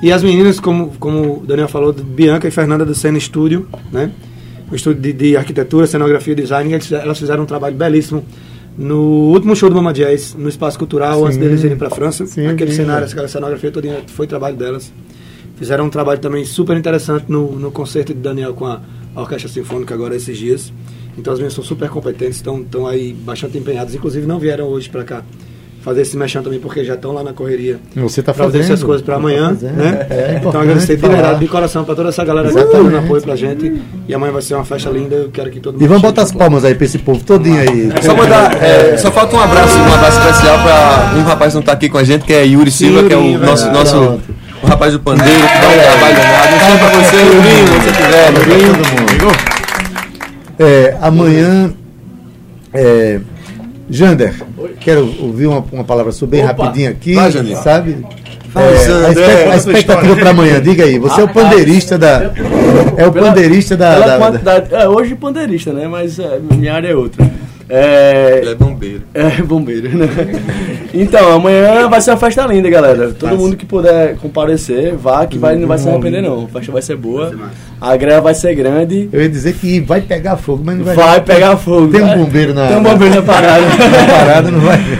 E 0.00 0.12
as 0.12 0.22
meninas, 0.22 0.60
como, 0.60 0.92
como 1.00 1.42
o 1.42 1.44
Daniel 1.44 1.66
falou, 1.66 1.92
Bianca 1.92 2.46
e 2.46 2.52
Fernanda 2.52 2.84
do 2.84 2.94
Sena 2.94 3.18
Studio, 3.18 3.66
né? 3.90 4.12
O 4.70 4.74
estúdio 4.74 5.02
de, 5.02 5.12
de 5.12 5.36
arquitetura, 5.36 5.86
cenografia 5.86 6.34
design, 6.34 6.72
eles- 6.72 6.92
elas 6.92 7.18
fizeram 7.18 7.42
um 7.42 7.46
trabalho 7.46 7.74
belíssimo 7.76 8.24
no 8.78 9.32
último 9.32 9.54
show 9.56 9.68
do 9.68 9.74
Mama 9.74 9.92
Jazz, 9.92 10.34
no 10.38 10.48
Espaço 10.48 10.78
Cultural, 10.78 11.24
antes 11.24 11.36
deles 11.36 11.62
irem 11.64 11.76
para 11.76 11.88
a 11.88 11.90
França. 11.90 12.24
Sim, 12.26 12.46
Aquele 12.46 12.70
vi, 12.70 12.76
cenário, 12.76 13.06
aquela 13.06 13.28
cenografia 13.28 13.70
toda 13.70 13.88
foi 14.06 14.26
trabalho 14.26 14.56
delas. 14.56 14.92
Fizeram 15.56 15.84
um 15.86 15.90
trabalho 15.90 16.20
também 16.20 16.44
super 16.44 16.76
interessante 16.76 17.26
no, 17.28 17.52
no 17.58 17.70
concerto 17.70 18.14
de 18.14 18.20
Daniel 18.20 18.54
com 18.54 18.64
a, 18.66 18.80
a 19.14 19.20
Orquestra 19.20 19.48
Sinfônica 19.50 19.92
agora 19.92 20.14
esses 20.16 20.38
dias. 20.38 20.72
Então 21.18 21.32
as 21.32 21.38
meninas 21.38 21.54
são 21.54 21.64
super 21.64 21.90
competentes, 21.90 22.36
estão 22.36 22.64
aí 22.86 23.12
bastante 23.12 23.58
empenhadas. 23.58 23.94
Inclusive 23.94 24.26
não 24.26 24.38
vieram 24.38 24.68
hoje 24.68 24.88
para 24.88 25.04
cá 25.04 25.22
fazer 25.80 26.02
esse 26.02 26.16
mexão 26.16 26.42
também, 26.42 26.60
porque 26.60 26.84
já 26.84 26.94
estão 26.94 27.12
lá 27.12 27.22
na 27.22 27.32
correria. 27.32 27.78
Você 27.96 28.20
está 28.20 28.34
fazendo 28.34 28.62
essas 28.62 28.82
coisas 28.82 29.02
para 29.02 29.14
Tá 29.14 29.20
amanhã, 29.20 29.56
né? 29.60 30.06
É, 30.10 30.14
é 30.14 30.42
então 30.44 30.60
agradecer 30.60 30.96
de 30.96 31.08
verdade, 31.08 31.40
de 31.40 31.48
coração 31.48 31.84
para 31.84 31.94
toda 31.94 32.10
essa 32.10 32.24
galera 32.24 32.48
que 32.50 32.58
está 32.58 32.78
dando 32.78 32.96
apoio 32.96 33.22
pra 33.22 33.34
gente. 33.34 33.80
E 34.06 34.14
amanhã 34.14 34.32
vai 34.32 34.42
ser 34.42 34.54
uma 34.54 34.64
festa 34.64 34.90
linda, 34.90 35.14
eu 35.14 35.30
quero 35.30 35.50
que 35.50 35.58
todo 35.58 35.74
mundo 35.74 35.84
E 35.84 35.88
vamos 35.88 36.02
botar 36.02 36.22
as 36.22 36.32
palmas 36.32 36.64
aí 36.64 36.74
pra 36.74 36.84
esse 36.84 36.98
povo 36.98 37.22
todinho 37.24 37.60
aí. 37.60 37.90
Só 38.02 38.14
mandar, 38.14 38.54
é, 38.62 38.96
só 38.96 39.10
falta 39.10 39.36
um 39.36 39.40
abraço, 39.40 39.78
um 39.78 39.94
abraço 39.94 40.18
especial 40.20 40.58
para 40.62 41.18
um 41.18 41.22
rapaz 41.22 41.52
que 41.52 41.56
não 41.56 41.62
tá 41.62 41.72
aqui 41.72 41.88
com 41.88 41.98
a 41.98 42.04
gente, 42.04 42.24
que 42.24 42.32
é 42.32 42.44
Yuri 42.44 42.70
Silva, 42.70 43.04
que 43.04 43.12
é 43.12 43.16
o 43.16 43.24
Yuri, 43.24 43.46
nosso, 43.46 43.64
verdade. 43.64 43.78
nosso 43.78 44.06
Pronto. 44.06 44.34
o 44.62 44.66
rapaz 44.66 44.92
do 44.92 45.00
pandeiro, 45.00 45.40
que 45.40 45.60
dá 45.60 45.68
um 45.68 45.80
trabalho 45.80 46.16
danado. 46.16 46.50
Um 46.72 46.78
pra 46.78 46.88
você, 46.88 47.16
se 47.66 47.80
você 47.80 47.92
tiver, 48.02 48.32
Yurinho. 48.60 49.32
É, 50.58 50.96
amanhã. 51.00 51.72
É, 52.72 53.20
Jander, 53.90 54.34
quero 54.80 55.12
ouvir 55.20 55.46
uma, 55.46 55.64
uma 55.72 55.84
palavra 55.84 56.12
sua 56.12 56.28
bem 56.28 56.44
Opa. 56.44 56.64
rapidinho 56.64 56.90
aqui, 56.90 57.14
Vai, 57.14 57.30
Jander. 57.30 57.56
sabe? 57.56 58.06
Vai, 58.52 58.64
É, 58.64 59.52
a, 59.52 59.56
expectativa 59.56 60.16
para 60.16 60.30
amanhã, 60.30 60.60
diga 60.60 60.84
aí. 60.84 60.98
Você 60.98 61.20
é 61.20 61.24
o 61.24 61.28
pandeirista 61.28 61.96
da. 61.98 62.32
É 62.96 63.06
o 63.06 63.12
Pela- 63.12 63.28
pandeirista 63.28 63.76
da. 63.76 63.94
pela 63.94 64.30
da- 64.30 64.58
da- 64.60 64.78
é, 64.82 64.88
hoje 64.88 65.14
pandeirista, 65.14 65.72
né? 65.72 65.86
Mas 65.88 66.18
é, 66.18 66.38
minha 66.56 66.74
área 66.74 66.88
é 66.88 66.94
outra. 66.94 67.30
É, 67.72 68.38
Ele 68.38 68.50
é 68.50 68.54
bombeiro. 68.56 69.02
é 69.14 69.30
bombeiro, 69.42 69.96
né? 69.96 70.08
Então, 70.92 71.32
amanhã 71.34 71.88
vai 71.88 72.00
ser 72.00 72.10
uma 72.10 72.16
festa 72.16 72.44
linda, 72.44 72.68
galera. 72.68 73.12
Todo 73.12 73.36
mundo 73.36 73.56
que 73.56 73.64
puder 73.64 74.16
comparecer, 74.16 74.96
vá, 74.96 75.24
que 75.24 75.38
vai, 75.38 75.54
não 75.54 75.68
vai 75.68 75.78
se 75.78 75.88
arrepender, 75.88 76.20
não. 76.20 76.46
A 76.46 76.48
festa 76.48 76.72
vai 76.72 76.82
ser 76.82 76.96
boa. 76.96 77.32
A 77.80 77.96
greve 77.96 78.22
vai 78.22 78.34
ser 78.34 78.56
grande. 78.56 79.08
Eu 79.12 79.22
ia 79.22 79.28
dizer 79.28 79.54
que 79.54 79.78
vai 79.78 80.00
pegar 80.00 80.36
fogo, 80.36 80.62
mas 80.64 80.78
não 80.78 80.84
vai. 80.84 80.96
Vai 80.96 81.20
pegar 81.20 81.56
fogo. 81.56 81.92
Tem 81.92 82.02
um 82.02 82.24
bombeiro 82.24 82.52
na. 82.52 82.66
Tem 82.66 82.76
um 82.76 82.82
bombeiro 82.82 83.14
na 83.14 83.22
parada. 83.22 83.64
na 83.70 84.18
parada, 84.18 84.50
não 84.50 84.60
vai. 84.60 84.98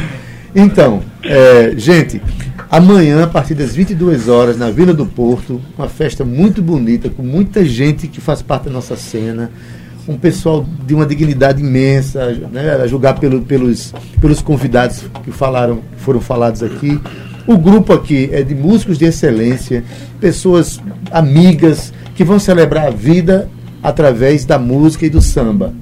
Então, 0.54 1.02
é, 1.24 1.74
gente, 1.76 2.22
amanhã, 2.70 3.24
a 3.24 3.26
partir 3.26 3.54
das 3.54 3.74
22 3.74 4.28
horas, 4.28 4.56
na 4.56 4.70
Vila 4.70 4.94
do 4.94 5.06
Porto, 5.06 5.60
uma 5.76 5.88
festa 5.88 6.24
muito 6.24 6.62
bonita, 6.62 7.10
com 7.10 7.22
muita 7.22 7.64
gente 7.64 8.06
que 8.06 8.20
faz 8.20 8.42
parte 8.42 8.64
da 8.64 8.70
nossa 8.70 8.94
cena. 8.94 9.50
Um 10.10 10.16
pessoal 10.18 10.66
de 10.86 10.94
uma 10.94 11.06
dignidade 11.06 11.60
imensa, 11.62 12.32
né, 12.52 12.72
a 12.82 12.86
julgar 12.86 13.18
pelo- 13.20 13.42
pelos, 13.42 13.94
pelos 14.20 14.42
convidados 14.42 15.04
que 15.24 15.30
falaram, 15.30 15.80
foram 15.98 16.20
falados 16.20 16.62
aqui. 16.62 17.00
O 17.46 17.56
grupo 17.56 17.92
aqui 17.92 18.28
é 18.32 18.42
de 18.42 18.54
músicos 18.54 18.98
de 18.98 19.04
excelência, 19.04 19.84
pessoas 20.20 20.80
amigas 21.10 21.92
que 22.14 22.24
vão 22.24 22.38
celebrar 22.38 22.86
a 22.88 22.90
vida 22.90 23.48
através 23.82 24.44
da 24.44 24.58
música 24.58 25.06
e 25.06 25.10
do 25.10 25.20
samba. 25.22 25.72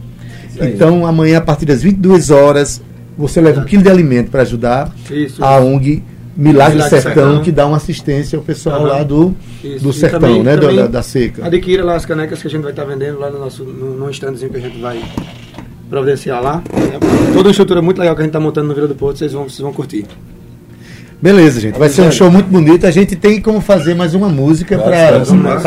Então, 0.61 1.07
amanhã, 1.07 1.39
a 1.39 1.41
partir 1.41 1.67
das 1.67 1.83
22 1.83 2.31
horas, 2.31 2.81
você 3.17 3.41
leva 3.41 3.61
um 3.61 3.65
quilo 3.65 3.83
de 3.83 3.89
alimento 3.89 4.31
para 4.31 4.43
ajudar 4.43 4.93
Isso, 5.11 5.43
a 5.45 5.59
ONG 5.59 6.03
Milagre, 6.41 6.75
Milagre 6.77 6.89
Sertão, 7.01 7.13
Sertão. 7.25 7.43
que 7.43 7.51
dá 7.51 7.67
uma 7.67 7.77
assistência 7.79 8.39
ao 8.39 8.45
pessoal 8.45 8.77
Aham. 8.77 8.87
lá 8.89 9.03
do, 9.03 9.35
Isso. 9.65 9.83
do 9.83 9.93
sertão, 9.93 10.21
também- 10.21 10.43
né? 10.45 10.57
também 10.57 10.77
da, 10.77 10.87
da 10.87 11.03
seca. 11.03 11.45
Adquira 11.45 11.85
lá 11.85 11.97
as 11.97 12.07
canecas 12.07 12.41
que 12.41 12.47
a 12.47 12.51
gente 12.51 12.63
vai 12.63 12.71
estar 12.71 12.85
vendendo 12.85 13.19
lá 13.19 13.29
no 13.29 13.41
nosso 13.41 13.65
no, 13.65 13.97
no 13.97 14.09
standzinho 14.11 14.49
que 14.49 14.57
a 14.57 14.61
gente 14.61 14.81
vai 14.81 15.03
providenciar 15.91 16.41
lá. 16.41 16.63
É 16.73 17.33
toda 17.33 17.49
uma 17.49 17.51
estrutura 17.51 17.83
muito 17.83 17.99
legal 17.99 18.15
que 18.15 18.21
a 18.21 18.25
gente 18.25 18.31
está 18.31 18.39
montando 18.39 18.69
no 18.69 18.75
Vila 18.75 18.87
do 18.87 18.95
Porto, 18.95 19.19
vocês 19.19 19.33
vão, 19.33 19.45
vocês 19.49 19.59
vão 19.59 19.73
curtir. 19.73 20.07
Beleza, 21.21 21.61
gente. 21.61 21.77
Vai 21.77 21.89
ser 21.89 22.03
um 22.03 22.13
show 22.13 22.31
muito 22.31 22.47
bonito. 22.47 22.87
A 22.87 22.93
gente 22.93 23.17
tem 23.17 23.41
como 23.41 23.61
fazer 23.61 23.95
mais 23.97 24.15
uma 24.15 24.29
música 24.29 24.79
para 24.79 25.17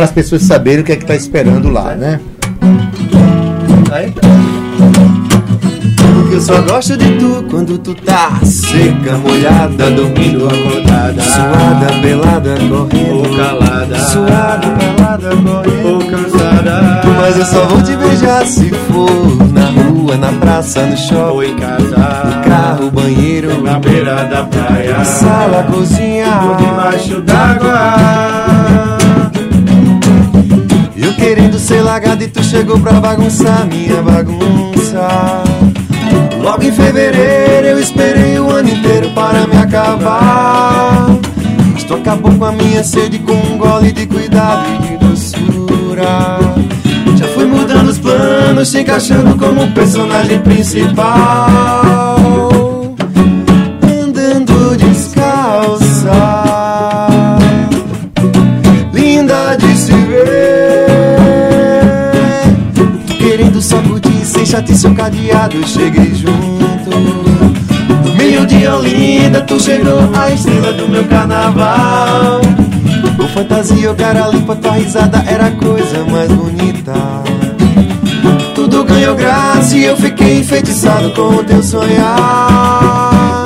as 0.02 0.12
pessoas 0.12 0.44
saberem 0.44 0.80
o 0.80 0.84
que 0.86 0.94
é 0.94 0.96
que 0.96 1.04
está 1.04 1.16
esperando 1.16 1.68
lá, 1.68 1.94
né? 1.96 2.22
Eu 6.32 6.40
só 6.40 6.62
gosto 6.62 6.96
de 6.98 7.18
tu 7.20 7.46
quando 7.50 7.78
tu 7.78 7.94
tá 7.94 8.40
seca, 8.44 9.18
molhada, 9.18 9.92
dormindo 9.92 10.48
acordada, 10.48 11.22
suada, 11.22 11.88
pelada, 12.02 12.56
correndo, 12.70 13.16
Ou 13.18 13.36
calada. 13.36 14.00
suada, 14.00 14.68
pelada, 14.70 15.30
correndo. 15.30 15.88
Ou 15.88 16.00
cansada. 16.00 17.02
Mas 17.20 17.38
eu 17.38 17.46
só 17.46 17.66
vou 17.66 17.82
te 17.84 17.96
beijar 17.98 18.46
se 18.48 18.70
for 18.70 19.10
na 19.54 19.66
rua, 19.70 20.16
na 20.18 20.32
praça, 20.40 20.84
no 20.86 20.92
Ou 20.92 20.98
shopping, 20.98 21.48
em 21.48 21.54
no 21.54 21.60
casa. 21.60 22.42
carro, 22.48 22.92
banheiro, 22.92 23.62
Na 23.62 23.78
beira 23.80 24.24
da 24.26 24.44
praia. 24.44 24.98
na 24.98 25.06
sala, 25.06 25.64
cozinha. 25.64 26.28
Ou 26.50 26.56
debaixo 26.56 27.22
d'água. 27.22 27.98
Eu 30.96 31.14
querendo 31.14 31.60
ser 31.60 31.82
largado 31.82 32.24
e 32.24 32.28
tu 32.28 32.42
chegou 32.44 32.80
pra 32.80 32.94
bagunçar 32.94 33.66
minha 33.68 34.02
bagunça. 34.02 35.08
Logo 36.42 36.64
em 36.64 36.72
fevereiro 36.72 37.68
eu 37.68 37.80
esperei 37.80 38.40
o 38.40 38.50
ano 38.50 38.70
inteiro 38.70 39.10
para 39.12 39.48
me 39.48 39.58
acabar. 39.58 41.08
Tu 41.92 41.98
acabou 41.98 42.34
com 42.36 42.46
a 42.46 42.54
minha 42.54 42.82
sede 42.86 43.20
com 43.20 43.34
um 43.34 43.58
gole 43.58 43.92
de 43.92 44.08
cuidado 44.08 44.66
e 44.76 44.88
de 44.88 44.98
doçura. 44.98 46.40
Já 47.18 47.28
fui 47.28 47.46
mudando 47.46 47.90
os 47.90 48.00
planos, 48.00 48.70
se 48.70 48.80
encaixando 48.80 49.36
como 49.36 49.70
personagem 49.74 50.40
principal. 50.40 52.11
Chatice 64.52 64.86
o 64.86 64.94
cadeado, 64.94 65.66
cheguei 65.66 66.14
junto. 66.14 66.90
No 68.04 68.14
meio 68.16 68.46
de 68.46 68.68
Olinda, 68.68 69.40
tu 69.40 69.58
chegou 69.58 69.98
a 70.14 70.30
estrela 70.30 70.74
do 70.74 70.90
meu 70.90 71.06
carnaval. 71.06 72.42
Com 73.16 73.28
fantasia, 73.30 73.90
o 73.90 73.96
cara 73.96 74.28
limpa, 74.28 74.54
tua 74.58 74.74
risada 74.74 75.24
era 75.26 75.48
a 75.48 75.52
coisa 75.52 76.04
mais 76.04 76.30
bonita. 76.30 76.92
Tudo 78.54 78.84
ganhou 78.84 79.16
graça 79.16 79.78
e 79.78 79.86
eu 79.86 79.96
fiquei 79.96 80.40
enfeitiçado 80.40 81.12
com 81.12 81.36
o 81.36 81.44
teu 81.46 81.64
sonhar. 81.64 83.44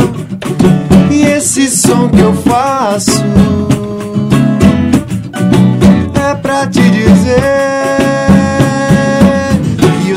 E 1.12 1.22
esse 1.22 1.70
som 1.70 2.10
que 2.10 2.20
eu 2.20 2.34
faço 2.34 3.24
é 6.16 6.34
pra 6.34 6.66
te 6.66 6.82
dizer 6.82 7.64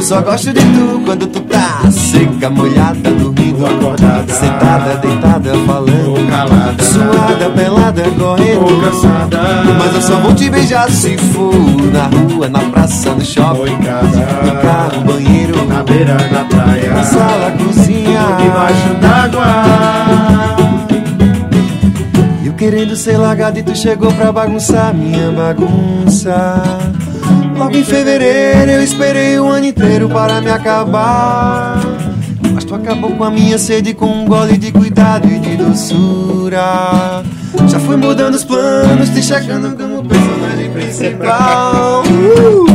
só 0.09 0.23
gosto 0.23 0.55
de 0.55 0.61
tu 0.61 1.03
quando 1.05 1.27
tu 1.27 1.39
tá 1.41 1.83
seca, 1.91 2.49
molhada, 2.49 3.11
dormindo, 3.11 3.67
acordada, 3.67 4.33
sentada, 4.33 4.97
deitada, 5.03 5.53
falando, 5.67 6.13
ou 6.13 6.27
calada, 6.27 6.83
suada, 6.83 7.51
pelada, 7.55 8.03
correndo, 8.19 8.63
ou 8.63 8.81
cansada, 8.81 9.39
mas 9.79 9.95
eu 9.95 10.01
só 10.01 10.17
vou 10.21 10.35
te 10.35 10.49
beijar 10.49 10.91
se 10.91 11.19
for 11.19 11.53
na 11.93 12.07
rua, 12.07 12.49
na 12.49 12.61
praça, 12.71 13.11
no 13.11 13.23
shopping, 13.23 13.59
ou 13.59 13.69
em 13.69 13.77
casa, 13.83 14.27
no 14.47 14.63
carro, 14.63 15.03
banheiro, 15.03 15.67
na 15.67 15.83
beira 15.83 16.15
da 16.15 16.45
praia, 16.45 16.91
na 16.91 17.03
sala, 17.03 17.51
cozinha, 17.59 18.23
debaixo 18.39 18.95
d'água. 19.03 19.45
Eu 22.47 22.55
querendo 22.55 22.97
ser 22.97 23.19
largado 23.19 23.59
e 23.59 23.63
tu 23.63 23.77
chegou 23.77 24.11
pra 24.15 24.33
bagunçar 24.33 24.95
minha 24.95 25.31
bagunça. 25.33 26.63
Logo 27.59 27.77
em 27.77 27.83
fevereiro 27.83 28.71
eu 28.71 28.83
esperei 28.85 29.37
o 29.41 29.49
ano 29.49 29.67
inteiro 29.67 30.09
para 30.09 30.41
me 30.41 30.49
acabar. 30.49 31.81
Mas 32.55 32.65
tu 32.65 32.73
acabou 32.73 33.11
com 33.17 33.25
a 33.25 33.33
minha 33.33 33.59
sede 33.59 33.95
com 33.95 34.07
um 34.07 34.27
gole 34.27 34.57
de 34.57 34.71
cuidado 34.71 35.29
e 35.29 35.41
de 35.41 35.57
doçura. 35.57 37.25
Já 37.67 37.81
fui 37.81 37.97
mudando 37.97 38.37
os 38.37 38.45
planos, 38.45 39.11
te 39.11 39.21
checando 39.21 39.77
como 39.77 40.05
personagem 40.05 40.71
principal. 40.71 42.05
Uh! 42.05 42.69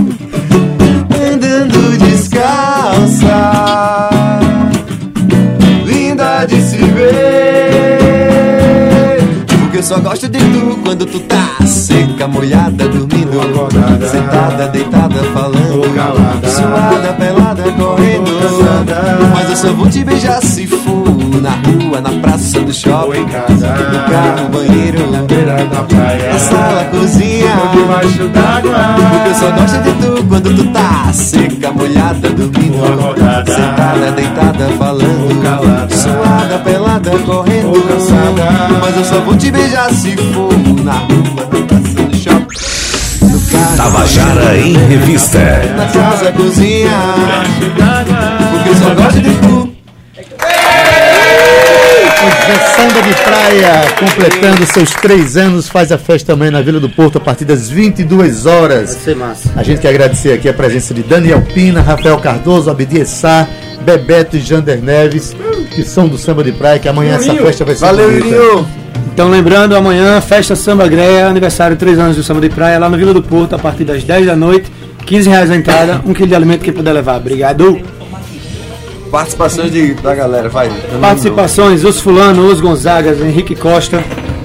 Andando 1.33 1.97
descalça, 1.99 3.39
linda 5.85 6.45
de 6.45 6.61
se 6.61 6.77
ver. 6.77 7.93
Porque 9.61 9.77
eu 9.77 9.83
só 9.83 9.97
gosto 9.99 10.27
de 10.27 10.39
tu 10.39 10.77
quando 10.83 11.05
tu 11.05 11.21
tá 11.21 11.55
seca, 11.83 12.27
molhada, 12.27 12.87
dormindo, 12.87 13.41
Acordada. 13.41 14.07
sentada, 14.07 14.67
deitada, 14.69 15.21
falando, 15.33 15.93
calada. 15.93 16.49
suada, 16.49 17.13
pelada, 17.13 17.63
correndo. 17.73 18.31
Cansada. 18.41 19.17
Mas 19.33 19.49
eu 19.49 19.55
só 19.58 19.73
vou 19.73 19.89
te 19.89 20.03
beijar 20.03 20.41
se 20.41 20.65
for 20.65 21.05
na 21.41 21.51
rua, 21.51 21.99
na 21.99 22.12
praça, 22.21 22.60
no 22.62 22.73
shopping, 22.73 23.19
em 23.19 23.25
casa, 23.27 23.67
no 23.67 24.12
carro, 24.12 24.49
banheiro, 24.49 25.12
na 25.12 25.21
beira 25.23 25.55
da 25.65 25.84
praia, 25.84 26.31
na 26.34 26.39
sala, 26.39 26.86
cozinha. 26.86 27.53
debaixo 27.73 28.27
d'água. 28.29 28.95
Porque 28.95 29.29
eu 29.29 29.36
só 29.36 29.51
gosto 29.51 29.81
de 29.84 29.91
tu 30.05 30.23
quando 30.27 30.55
tu 30.55 30.63
tá 30.71 31.12
seca, 31.12 31.71
molhada, 31.71 32.29
dormindo, 32.29 32.86
acordada. 32.86 33.51
sentada, 33.53 34.12
deitada, 34.12 34.69
falando, 34.77 35.41
calada. 35.43 35.95
suada, 35.95 36.22
pelada, 36.63 37.12
correndo, 37.26 37.82
cansada. 37.88 38.43
Mas 38.82 38.97
eu 38.97 39.06
só 39.06 39.19
vou 39.21 39.36
te 39.36 39.52
beijar 39.52 39.89
se 39.93 40.15
for 40.34 40.52
na 40.84 40.93
rua, 40.93 41.65
praça, 41.67 42.02
no 42.02 42.15
shopping, 42.15 43.78
Tabajara 43.78 44.58
em 44.58 44.73
Revista. 44.88 45.39
na 45.76 45.86
casa, 45.88 46.32
cozinha. 46.32 46.89
Porque 48.52 48.69
eu 48.69 48.76
só 48.76 48.93
gosto 48.95 49.21
de 49.21 49.34
tu. 49.36 49.73
É, 50.45 52.13
Samba 52.76 53.02
de 53.02 53.13
Praia, 53.23 53.86
completando 53.99 54.65
seus 54.65 54.91
três 54.91 55.38
anos, 55.38 55.67
faz 55.69 55.91
a 55.91 55.97
festa 55.97 56.34
amanhã 56.34 56.52
na 56.52 56.62
Vila 56.62 56.80
do 56.80 56.89
Porto 56.89 57.17
a 57.17 57.21
partir 57.21 57.45
das 57.45 57.69
22 57.69 58.45
horas. 58.45 58.93
Vai 58.93 59.04
ser 59.04 59.15
massa. 59.15 59.52
A 59.56 59.63
gente 59.63 59.80
quer 59.82 59.89
agradecer 59.89 60.34
aqui 60.34 60.47
a 60.49 60.54
presença 60.54 60.93
de 60.93 61.04
Daniel 61.04 61.41
Pina, 61.54 61.82
Rafael 61.82 62.17
Cardoso, 62.19 62.69
Abdi 62.69 62.99
Essá, 62.99 63.47
Bebeto 63.82 64.38
e 64.38 64.41
Jander 64.41 64.82
Neves, 64.82 65.36
que 65.65 65.84
são 65.84 66.08
do 66.08 66.17
Samba 66.17 66.43
de 66.43 66.52
Praia, 66.52 66.80
que 66.80 66.88
amanhã 66.88 67.15
essa 67.15 67.34
festa 67.34 67.65
vai 67.65 67.76
ser 67.76 67.86
Valeu, 67.86 68.10
bonita. 68.10 68.28
Irinho. 68.28 68.67
Então, 69.13 69.30
lembrando, 69.30 69.76
amanhã, 69.76 70.19
festa 70.21 70.56
Samba 70.56 70.88
Greia, 70.88 71.28
aniversário 71.28 71.78
3 71.78 71.99
anos 71.99 72.15
do 72.15 72.23
Samba 72.23 72.41
de 72.41 72.49
Praia, 72.49 72.80
lá 72.80 72.89
na 72.89 72.97
Vila 72.97 73.13
do 73.13 73.21
Porto, 73.21 73.54
a 73.56 73.60
partir 73.60 73.84
das 73.84 74.04
10 74.04 74.26
da 74.26 74.36
noite. 74.36 74.71
15 75.06 75.30
reais 75.30 75.52
a 75.52 75.56
entrada, 75.56 76.02
um 76.06 76.13
quilo 76.13 76.28
de 76.28 76.36
alimento 76.36 76.62
que 76.62 76.71
puder 76.71 76.93
levar. 76.93 77.17
Obrigado. 77.17 77.80
Participações 79.12 79.71
de, 79.71 79.93
da 79.95 80.15
galera, 80.15 80.49
vai. 80.49 80.71
Participações: 80.99 81.84
Os 81.84 81.99
Fulano, 81.99 82.47
Os 82.47 82.60
Gonzagas, 82.60 83.21
Henrique 83.21 83.56
Costa, 83.56 84.04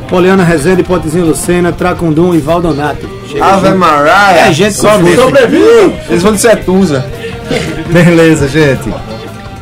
Poliana 0.08 0.44
Rezende, 0.44 0.82
Potezinho 0.82 1.24
Lucena, 1.26 1.72
Tracundum 1.72 2.34
e 2.34 2.38
Valdonato. 2.38 3.08
Chega 3.26 3.44
Ave 3.44 3.68
junto. 3.68 3.78
Maria. 3.78 4.48
É, 4.48 4.52
gente, 4.52 4.74
Sobe. 4.74 5.14
sobrevive. 5.14 5.94
Eles 6.10 6.22
vão 6.22 6.32
de 6.32 6.40
Setusa. 6.40 7.06
Beleza, 7.90 8.48
gente. 8.48 8.90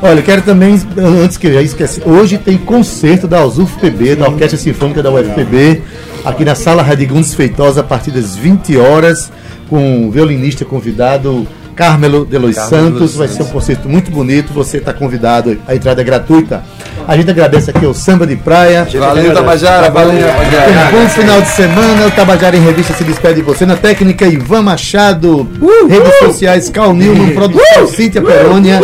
Olha, 0.03 0.21
eu 0.21 0.23
quero 0.23 0.43
também, 0.43 0.79
antes 1.23 1.39
que 1.39 1.47
eu 1.47 1.55
já 1.55 1.63
esqueci, 1.63 2.03
hoje 2.05 2.37
tem 2.37 2.59
concerto 2.59 3.27
da 3.27 3.45
UFPB, 3.47 4.17
da 4.17 4.29
Orquestra 4.29 4.59
Sinfônica 4.59 5.03
da 5.03 5.11
UFPB, 5.11 5.83
aqui 6.25 6.45
na 6.45 6.55
Sala 6.55 6.83
Radigundes 6.83 7.35
Feitosa, 7.35 7.81
a 7.81 7.85
partir 7.85 8.11
das 8.11 8.37
20 8.37 8.77
horas, 8.77 9.33
com 9.71 10.07
o 10.07 10.11
violinista 10.11 10.65
convidado 10.67 11.47
Carmelo 11.75 12.27
de 12.27 12.37
Los 12.37 12.57
Santos. 12.57 13.17
Vai 13.17 13.29
ser 13.29 13.43
um 13.43 13.47
concerto 13.47 13.89
muito 13.89 14.11
bonito, 14.11 14.53
você 14.53 14.77
está 14.77 14.93
convidado, 14.93 15.59
a 15.67 15.75
entrada 15.75 16.03
é 16.03 16.05
gratuita. 16.05 16.63
A 17.09 17.17
gente 17.17 17.31
agradece 17.31 17.71
aqui 17.71 17.85
ao 17.87 17.95
Samba 17.95 18.27
de 18.27 18.35
Praia. 18.37 18.87
Valeu, 18.99 19.33
Tabajara. 19.33 19.91
Valeu, 19.91 20.13
Um 20.15 20.29
Tabajara. 20.29 20.91
bom 20.91 21.09
final 21.09 21.41
de 21.41 21.49
semana. 21.49 22.07
O 22.07 22.11
Tabajara 22.11 22.57
em 22.57 22.65
Revista 22.65 22.93
se 22.95 23.05
despede 23.05 23.37
de 23.37 23.43
você. 23.43 23.65
Na 23.65 23.77
técnica, 23.77 24.27
Ivan 24.27 24.63
Machado. 24.63 25.49
Redes 25.89 26.19
sociais, 26.19 26.69
Cal 26.69 26.93
Newman. 26.93 27.33
Produção, 27.33 27.87
Cíntia 27.87 28.21
Perônia. 28.21 28.81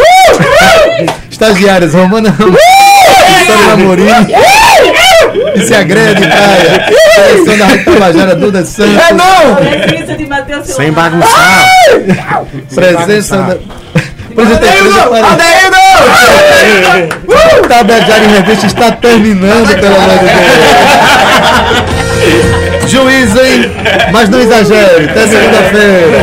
Estagiárias, 1.31 1.95
Romana 1.95 2.31
Ramos. 2.31 2.57
Vitória 3.41 3.73
Amorim. 3.73 4.05
E 5.57 5.61
se 5.67 5.75
agrega 5.75 6.15
de 6.15 6.27
praia. 6.29 6.87
Direção 7.27 7.59
da 7.59 7.67
Rádio 7.67 7.85
Tabajara, 7.93 8.35
Duda 8.37 8.65
Santos. 8.65 9.03
É 9.11 9.15
não! 9.15 9.57
Presença 9.57 10.15
de 10.17 10.27
Matheus 10.27 10.67
Sem 10.69 10.93
bagunçar. 10.93 11.65
Presença 12.73 13.37
da. 13.39 13.82
Presidente, 14.35 14.99
Adeildo! 15.31 15.77
O 17.27 17.69
Tabajara 17.69 18.25
em 18.25 18.29
Revista 18.29 18.67
está 18.67 18.91
terminando, 18.93 19.75
pelo 19.81 19.97
amor 19.97 20.19
de 20.19 20.25
Deus. 20.25 20.33
Juiz, 22.91 23.37
hein? 23.37 23.71
Mas 24.13 24.29
não 24.29 24.41
exagere. 24.41 25.09
Até 25.09 25.27
segunda-feira. 25.27 26.23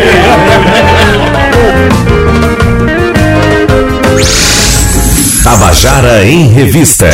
Tabajara 5.43 6.25
em 6.25 6.47
Revista. 6.49 7.09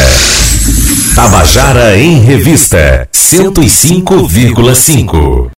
Tabajara 1.15 1.97
em 1.97 2.19
Revista 2.19 3.07
105,5. 3.13 5.49